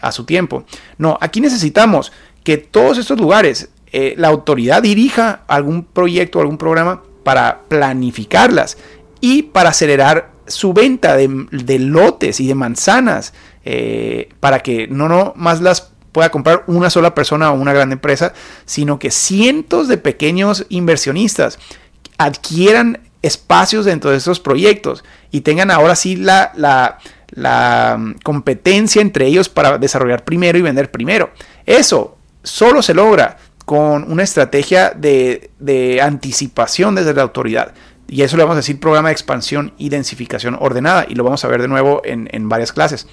a 0.00 0.12
su 0.12 0.24
tiempo, 0.24 0.64
no, 0.98 1.16
aquí 1.20 1.40
necesitamos 1.40 2.12
que 2.42 2.56
todos 2.56 2.98
estos 2.98 3.20
lugares 3.20 3.68
eh, 3.92 4.14
la 4.16 4.28
autoridad 4.28 4.82
dirija 4.82 5.42
algún 5.48 5.84
proyecto 5.84 6.38
o 6.38 6.42
algún 6.42 6.58
programa 6.58 7.02
para 7.24 7.62
planificarlas 7.68 8.78
y 9.20 9.42
para 9.42 9.70
acelerar 9.70 10.30
su 10.46 10.72
venta 10.72 11.16
de, 11.16 11.78
lotes 11.78 12.40
y 12.40 12.48
de 12.48 12.54
manzanas 12.54 13.32
eh, 13.64 14.30
para 14.40 14.60
que 14.60 14.88
no, 14.88 15.08
no 15.08 15.32
más 15.36 15.60
las 15.60 15.92
pueda 16.12 16.30
comprar 16.30 16.64
una 16.66 16.90
sola 16.90 17.14
persona 17.14 17.52
o 17.52 17.54
una 17.54 17.72
gran 17.72 17.92
empresa, 17.92 18.32
sino 18.64 18.98
que 18.98 19.10
cientos 19.10 19.88
de 19.88 19.96
pequeños 19.96 20.66
inversionistas 20.68 21.58
adquieran 22.18 23.00
espacios 23.22 23.84
dentro 23.84 24.10
de 24.10 24.16
estos 24.16 24.40
proyectos 24.40 25.04
y 25.30 25.42
tengan 25.42 25.70
ahora 25.70 25.94
sí 25.94 26.16
la, 26.16 26.52
la, 26.56 26.98
la 27.30 27.96
mm, 27.98 28.14
competencia 28.22 29.02
entre 29.02 29.26
ellos 29.26 29.48
para 29.48 29.78
desarrollar 29.78 30.24
primero 30.24 30.58
y 30.58 30.62
vender 30.62 30.90
primero. 30.90 31.30
Eso 31.66 32.16
solo 32.42 32.82
se 32.82 32.94
logra 32.94 33.36
con 33.70 34.10
una 34.10 34.24
estrategia 34.24 34.90
de, 34.90 36.00
anticipación 36.02 36.96
desde 36.96 37.14
la 37.14 37.22
autoridad. 37.22 37.72
Y 38.08 38.22
eso 38.22 38.36
le 38.36 38.42
vamos 38.42 38.54
a 38.54 38.62
decir 38.62 38.80
programa 38.80 39.10
de 39.10 39.12
expansión 39.12 39.74
y 39.78 39.90
densificación 39.90 40.56
ordenada. 40.58 41.06
Y 41.08 41.14
lo 41.14 41.22
vamos 41.22 41.44
a 41.44 41.48
ver 41.48 41.62
de 41.62 41.68
nuevo 41.68 42.02
en, 42.04 42.48
varias 42.48 42.72
clases. 42.72 43.06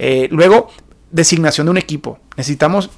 Eh, 0.00 0.26
luego, 0.32 0.72
designación 1.12 1.68
de 1.68 1.70
un 1.70 1.78
equipo. 1.78 2.18
Necesitamos 2.36 2.90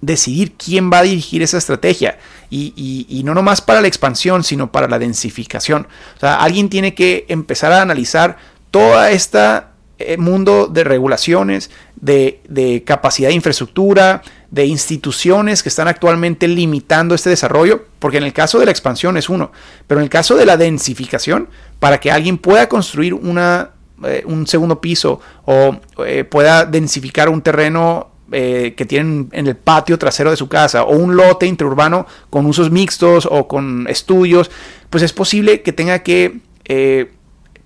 decidir 0.00 0.54
quién 0.54 0.90
va 0.92 0.98
a 0.98 1.02
dirigir 1.02 1.40
esa 1.40 1.56
estrategia. 1.56 2.18
Y, 2.50 3.06
y, 3.08 3.22
no 3.22 3.32
nomás 3.32 3.60
para 3.60 3.80
la 3.80 3.86
expansión, 3.86 4.42
sino 4.42 4.72
para 4.72 4.88
la 4.88 4.98
densificación. 4.98 5.86
O 6.16 6.18
sea, 6.18 6.42
alguien 6.42 6.68
tiene 6.68 6.96
que 6.96 7.26
empezar 7.28 7.70
a 7.70 7.80
analizar 7.80 8.38
toda 8.72 9.12
esta 9.12 9.74
eh, 10.00 10.16
mundo 10.16 10.66
de 10.66 10.82
regulaciones, 10.82 11.70
de, 11.94 12.40
de, 12.48 12.82
capacidad 12.82 13.28
de 13.28 13.36
infraestructura, 13.36 14.22
de 14.54 14.66
instituciones 14.66 15.64
que 15.64 15.68
están 15.68 15.88
actualmente 15.88 16.46
limitando 16.46 17.16
este 17.16 17.28
desarrollo, 17.28 17.86
porque 17.98 18.18
en 18.18 18.22
el 18.22 18.32
caso 18.32 18.60
de 18.60 18.66
la 18.66 18.70
expansión 18.70 19.16
es 19.16 19.28
uno, 19.28 19.50
pero 19.88 19.98
en 19.98 20.04
el 20.04 20.10
caso 20.10 20.36
de 20.36 20.46
la 20.46 20.56
densificación, 20.56 21.48
para 21.80 21.98
que 21.98 22.12
alguien 22.12 22.38
pueda 22.38 22.68
construir 22.68 23.14
una, 23.14 23.70
eh, 24.04 24.22
un 24.26 24.46
segundo 24.46 24.80
piso 24.80 25.18
o 25.44 25.76
eh, 26.06 26.22
pueda 26.22 26.66
densificar 26.66 27.28
un 27.28 27.42
terreno 27.42 28.10
que 28.30 28.86
tienen 28.88 29.28
en 29.30 29.46
el 29.46 29.54
patio 29.54 29.96
trasero 29.96 30.30
de 30.30 30.36
su 30.36 30.48
casa 30.48 30.82
o 30.82 30.96
un 30.96 31.14
lote 31.14 31.46
interurbano 31.46 32.04
con 32.30 32.46
usos 32.46 32.68
mixtos 32.68 33.28
o 33.30 33.46
con 33.46 33.86
estudios, 33.88 34.50
pues 34.90 35.04
es 35.04 35.12
posible 35.12 35.62
que 35.62 35.72
tenga 35.72 36.00
que 36.00 36.40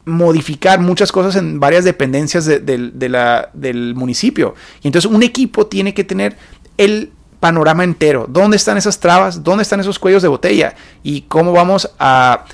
modificar 0.09 0.81
muchas 0.81 1.13
cosas 1.13 1.37
en 1.37 1.61
varias 1.61 1.85
dependencias 1.85 2.45
del 2.47 3.95
municipio. 3.95 4.55
Y 4.83 4.89
entonces 4.89 5.11
un 5.11 5.23
equipo 5.23 5.67
tiene 5.67 5.95
que 5.95 6.03
tener 6.03 6.37
el 6.79 7.13
panorama 7.41 7.85
entero. 7.85 8.27
¿Dónde 8.29 8.57
están 8.57 8.79
esas 8.79 8.99
trabas? 8.99 9.45
¿Dónde 9.45 9.63
están 9.63 9.81
esos 9.81 9.99
cuellos 9.99 10.23
de 10.23 10.29
botella? 10.29 10.75
¿Y 11.03 11.23
cómo 11.23 11.53
vamos 11.53 11.91
a, 11.99 12.45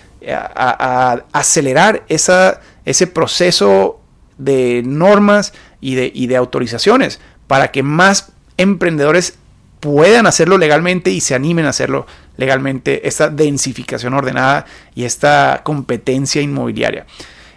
acelerar 1.32 2.02
ese 2.08 3.06
proceso 3.06 4.00
de 4.38 4.82
normas 4.84 5.52
y 5.80 6.26
de 6.26 6.36
autorizaciones 6.36 7.20
para 7.46 7.70
que 7.70 7.82
más 7.82 8.32
emprendedores 8.56 9.34
puedan 9.84 10.26
hacerlo 10.26 10.56
legalmente 10.56 11.10
y 11.10 11.20
se 11.20 11.34
animen 11.34 11.66
a 11.66 11.68
hacerlo 11.68 12.06
legalmente, 12.38 13.06
esta 13.06 13.28
densificación 13.28 14.14
ordenada 14.14 14.64
y 14.94 15.04
esta 15.04 15.60
competencia 15.62 16.40
inmobiliaria. 16.40 17.04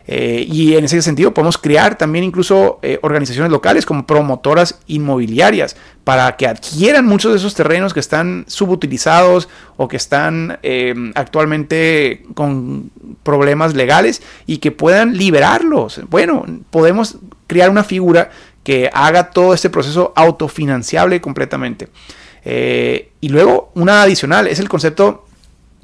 Eh, 0.08 0.48
y 0.50 0.76
en 0.76 0.86
ese 0.86 1.02
sentido 1.02 1.34
podemos 1.34 1.58
crear 1.58 1.98
también 1.98 2.24
incluso 2.24 2.80
eh, 2.82 2.98
organizaciones 3.02 3.52
locales 3.52 3.86
como 3.86 4.08
promotoras 4.08 4.80
inmobiliarias 4.88 5.76
para 6.06 6.38
que 6.38 6.48
adquieran 6.48 7.06
muchos 7.06 7.34
de 7.34 7.38
esos 7.38 7.54
terrenos 7.56 7.93
que 7.93 8.00
están 8.00 8.46
subutilizados 8.48 9.50
o 9.76 9.89
que 9.89 9.98
están 9.98 10.60
em, 10.63 11.12
actualmente 11.15 12.24
con 12.36 12.89
problemas 13.24 13.76
legales 13.76 14.22
y 14.46 14.60
que 14.60 14.72
puedan 14.72 15.17
liberarlos. 15.17 16.00
Bueno, 16.10 16.46
podemos 16.70 17.17
crear 17.46 17.70
una 17.70 17.84
figura 17.84 18.30
que 18.63 18.89
haga 18.93 19.32
todo 19.32 19.54
este 19.54 19.70
proceso 19.70 20.13
autofinanciable 20.15 21.20
completamente. 21.20 21.89
Eh, 22.46 23.12
y 23.20 23.28
luego 23.28 23.72
una 23.76 24.04
adicional 24.04 24.48
es 24.48 24.60
el 24.60 24.70
concepto 24.70 25.27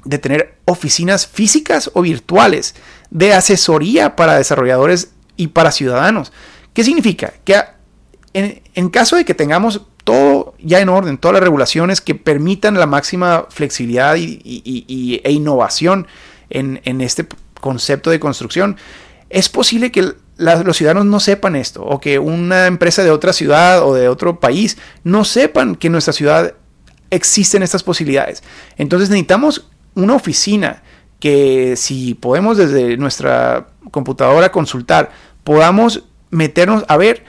de 0.04 0.18
tener 0.18 0.58
oficinas 0.64 1.26
físicas 1.26 1.90
o 1.94 2.02
virtuales 2.02 2.74
de 3.10 3.32
asesoría 3.32 4.16
para 4.16 4.36
desarrolladores 4.36 5.12
y 5.36 5.48
para 5.48 5.72
ciudadanos. 5.72 6.32
¿Qué 6.72 6.84
significa? 6.84 7.32
Que 7.44 7.62
en, 8.34 8.90
caso 8.90 9.16
de 9.16 9.24
que 9.24 9.34
tengamos 9.34 9.82
todo 10.02 10.54
ya 10.58 10.80
en 10.80 10.88
orden, 10.88 11.18
todas 11.18 11.34
las 11.34 11.42
regulaciones 11.42 12.00
que 12.00 12.14
permitan 12.14 12.74
la 12.74 12.86
máxima 12.86 13.46
flexibilidad 13.48 14.16
y, 14.16 15.20
e 15.24 15.32
innovación 15.32 16.06
en, 16.50 17.00
este 17.00 17.26
concepto 17.60 18.10
de 18.10 18.20
construcción, 18.20 18.76
es 19.30 19.48
posible 19.48 19.90
que 19.90 20.12
los 20.36 20.76
ciudadanos 20.76 21.06
no 21.06 21.20
sepan 21.20 21.56
esto 21.56 21.84
o 21.84 22.00
que 22.00 22.18
una 22.18 22.66
empresa 22.66 23.04
de 23.04 23.10
otra 23.10 23.32
ciudad 23.32 23.86
o 23.86 23.94
de 23.94 24.08
otro 24.08 24.40
país 24.40 24.76
no 25.04 25.24
sepan 25.24 25.76
que 25.76 25.86
en 25.86 25.92
nuestra 25.92 26.12
ciudad 26.12 26.54
existen 27.10 27.62
estas 27.62 27.84
posibilidades. 27.84 28.42
Entonces 28.76 29.08
necesitamos 29.08 29.70
una 29.94 30.14
oficina 30.14 30.82
que 31.20 31.74
si 31.76 32.14
podemos 32.14 32.56
desde 32.56 32.96
nuestra 32.96 33.68
computadora 33.90 34.52
consultar, 34.52 35.10
podamos 35.42 36.04
meternos 36.30 36.84
a 36.88 36.96
ver 36.96 37.24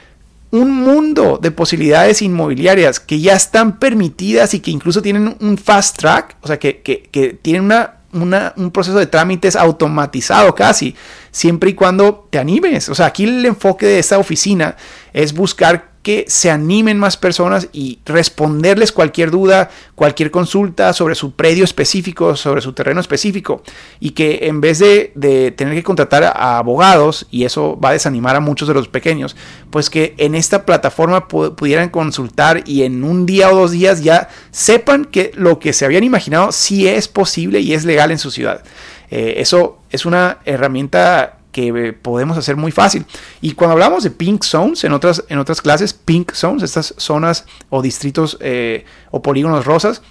un 0.51 0.71
mundo 0.71 1.37
de 1.41 1.51
posibilidades 1.51 2.21
inmobiliarias 2.21 2.99
que 2.99 3.19
ya 3.19 3.33
están 3.33 3.77
permitidas 3.77 4.53
y 4.53 4.59
que 4.59 4.71
incluso 4.71 5.01
tienen 5.01 5.35
un 5.39 5.57
fast 5.57 5.97
track, 5.97 6.37
o 6.41 6.47
sea, 6.47 6.59
que, 6.59 6.81
que, 6.81 7.39
tienen 7.41 7.71
una, 8.13 8.53
un 8.55 8.71
proceso 8.71 8.97
de 8.97 9.07
trámites 9.07 9.55
automatizado 9.55 10.55
casi, 10.55 10.95
siempre 11.31 11.71
y 11.71 11.73
cuando 11.73 12.27
te 12.29 12.39
animes. 12.39 12.89
O 12.89 12.95
sea, 12.95 13.07
aquí 13.07 13.25
el 13.25 13.45
enfoque 13.45 13.85
de 13.85 13.99
esta 13.99 14.17
oficina 14.17 14.77
es 15.13 15.33
buscar 15.33 15.94
que 16.05 16.25
se 16.27 16.51
animen 16.51 16.99
más 16.99 17.17
personas 17.17 17.67
y 17.73 17.97
responderles 18.05 18.91
cualquier 18.91 19.31
duda, 19.31 19.71
cualquier 19.95 20.29
consulta 20.29 20.93
sobre 20.93 21.15
su 21.15 21.31
predio 21.31 21.63
específico, 21.63 22.35
sobre 22.35 22.61
su 22.61 22.73
terreno 22.73 23.01
específico. 23.01 23.63
Y 23.99 24.11
que 24.11 24.41
en 24.43 24.61
vez 24.61 24.77
de, 24.77 25.11
tener 25.57 25.73
que 25.73 25.81
contratar 25.81 26.23
a 26.23 26.59
abogados, 26.59 27.25
y 27.31 27.45
eso 27.45 27.79
va 27.83 27.89
a 27.89 27.93
desanimar 27.93 28.35
a 28.35 28.39
muchos 28.39 28.67
de 28.67 28.75
los 28.75 28.87
pequeños, 28.87 29.35
pues 29.71 29.89
que 29.89 30.13
en 30.19 30.35
esta 30.35 30.63
plataforma 30.63 31.27
pudieran 31.27 31.89
consultar 31.89 32.61
y 32.67 32.83
en 32.83 33.03
un 33.03 33.25
día 33.25 33.51
o 33.51 33.55
dos 33.55 33.71
días 33.71 34.03
ya 34.03 34.29
sepan 34.51 35.05
que 35.05 35.31
lo 35.33 35.57
que 35.57 35.73
se 35.73 35.85
habían 35.85 36.03
imaginado 36.03 36.51
sí 36.51 36.87
es 36.87 37.07
posible 37.07 37.61
y 37.61 37.73
es 37.73 37.83
legal 37.83 38.11
en 38.11 38.19
su 38.19 38.29
ciudad. 38.29 38.63
Eh, 39.09 39.37
eso 39.37 39.79
es 39.89 40.05
una 40.05 40.37
herramienta 40.45 41.39
que 41.55 41.69
eh, 41.69 41.93
podemos 41.93 42.37
hacer 42.37 42.57
muy 42.57 42.73
fácil. 42.73 43.05
Y 43.39 43.53
cuando 43.53 43.71
hablamos 43.71 44.03
de 44.03 44.11
pink 44.11 44.43
zones 44.43 44.83
en 44.83 44.91
otras, 44.91 45.23
en 45.29 45.39
otras 45.39 45.61
clases, 45.61 45.93
pink 45.93 46.33
zones, 46.33 46.63
estas 46.63 46.93
zonas 46.97 47.45
o 47.69 47.81
distritos 47.81 48.37
eh, 48.41 48.83
o 49.09 49.21
polígonos 49.21 49.63
rosas 49.63 50.01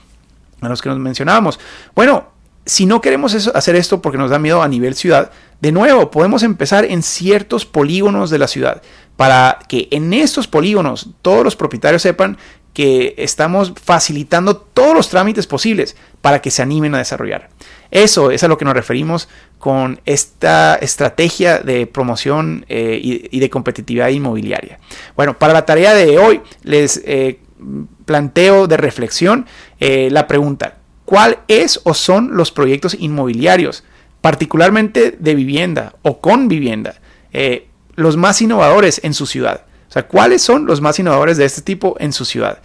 a 0.62 0.70
los 0.70 0.80
que 0.80 0.88
nos 0.88 0.98
mencionábamos. 0.98 1.60
Bueno, 1.94 2.28
si 2.64 2.86
no 2.86 3.02
queremos 3.02 3.34
hacer 3.48 3.76
esto 3.76 4.00
porque 4.00 4.16
nos 4.16 4.30
da 4.30 4.38
miedo 4.38 4.62
a 4.62 4.68
nivel 4.68 4.94
ciudad, 4.94 5.32
de 5.60 5.70
nuevo, 5.70 6.10
podemos 6.10 6.42
empezar 6.42 6.86
en 6.86 7.02
ciertos 7.02 7.66
polígonos 7.66 8.30
de 8.30 8.38
la 8.38 8.48
ciudad 8.48 8.80
para 9.18 9.58
que 9.68 9.88
en 9.90 10.14
estos 10.14 10.48
polígonos 10.48 11.10
todos 11.20 11.44
los 11.44 11.56
propietarios 11.56 12.00
sepan 12.00 12.38
que 12.72 13.14
estamos 13.18 13.74
facilitando 13.84 14.56
todos 14.56 14.94
los 14.94 15.10
trámites 15.10 15.46
posibles 15.46 15.94
para 16.22 16.40
que 16.40 16.50
se 16.50 16.62
animen 16.62 16.94
a 16.94 16.98
desarrollar. 16.98 17.50
Eso 17.90 18.30
es 18.30 18.42
a 18.42 18.48
lo 18.48 18.58
que 18.58 18.64
nos 18.64 18.74
referimos 18.74 19.28
con 19.58 20.00
esta 20.04 20.76
estrategia 20.76 21.58
de 21.58 21.86
promoción 21.86 22.66
eh, 22.68 23.00
y, 23.02 23.38
de 23.40 23.50
competitividad 23.50 24.08
inmobiliaria. 24.08 24.78
Bueno, 25.16 25.38
para 25.38 25.52
la 25.52 25.64
tarea 25.64 25.94
de 25.94 26.18
hoy 26.18 26.40
les 26.62 27.00
eh, 27.04 27.40
planteo 28.04 28.66
de 28.66 28.76
reflexión 28.76 29.46
eh, 29.80 30.08
la 30.10 30.26
pregunta, 30.26 30.76
¿cuál 31.04 31.38
es 31.48 31.80
o 31.84 31.94
son 31.94 32.36
los 32.36 32.50
proyectos 32.52 32.96
inmobiliarios, 32.98 33.84
particularmente 34.20 35.16
de 35.18 35.34
vivienda 35.34 35.94
o 36.02 36.20
con 36.20 36.48
vivienda, 36.48 36.96
los 37.96 38.16
más 38.16 38.42
innovadores 38.42 39.00
en 39.02 39.14
su 39.14 39.26
ciudad? 39.26 39.64
O 39.88 39.92
sea, 39.92 40.06
¿cuáles 40.08 40.42
son 40.42 40.66
los 40.66 40.80
más 40.80 40.98
innovadores 40.98 41.36
de 41.36 41.44
este 41.44 41.62
tipo 41.62 41.96
en 42.00 42.12
su 42.12 42.24
ciudad? 42.24 42.58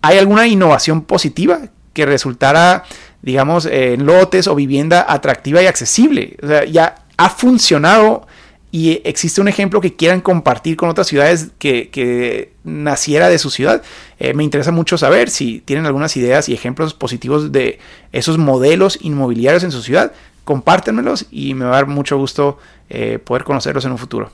¿Hay 0.00 0.18
alguna 0.18 0.46
innovación 0.46 1.02
positiva 1.02 1.60
que 1.92 2.06
resultara, 2.06 2.84
digamos, 3.22 3.66
en 3.66 4.04
lotes 4.04 4.46
o 4.46 4.54
vivienda 4.54 5.06
atractiva 5.08 5.62
y 5.62 5.66
accesible? 5.66 6.36
O 6.42 6.46
sea, 6.46 6.64
ya 6.64 6.96
ha 7.16 7.30
funcionado 7.30 8.26
y 8.74 9.02
existe 9.04 9.42
un 9.42 9.48
ejemplo 9.48 9.82
que 9.82 9.94
quieran 9.94 10.22
compartir 10.22 10.76
con 10.78 10.88
otras 10.88 11.06
ciudades 11.06 11.50
que, 11.58 12.52
naciera 12.64 13.28
de 13.28 13.38
su 13.38 13.50
ciudad. 13.50 13.82
Eh, 14.18 14.32
me 14.32 14.44
interesa 14.44 14.72
mucho 14.72 14.96
saber 14.96 15.28
si 15.28 15.60
tienen 15.60 15.84
algunas 15.84 16.16
ideas 16.16 16.48
y 16.48 16.54
ejemplos 16.54 16.94
positivos 16.94 17.52
de 17.52 17.78
esos 18.12 18.38
modelos 18.38 18.98
inmobiliarios 19.02 19.62
en 19.62 19.72
su 19.72 19.82
ciudad. 19.82 20.12
Compártenmelos 20.44 21.26
y 21.30 21.52
me 21.52 21.66
va 21.66 21.72
a 21.72 21.74
dar 21.74 21.86
mucho 21.86 22.16
gusto 22.16 22.58
eh, 22.88 23.18
poder 23.22 23.44
conocerlos 23.44 23.84
en 23.84 23.92
un 23.92 23.98
futuro. 23.98 24.32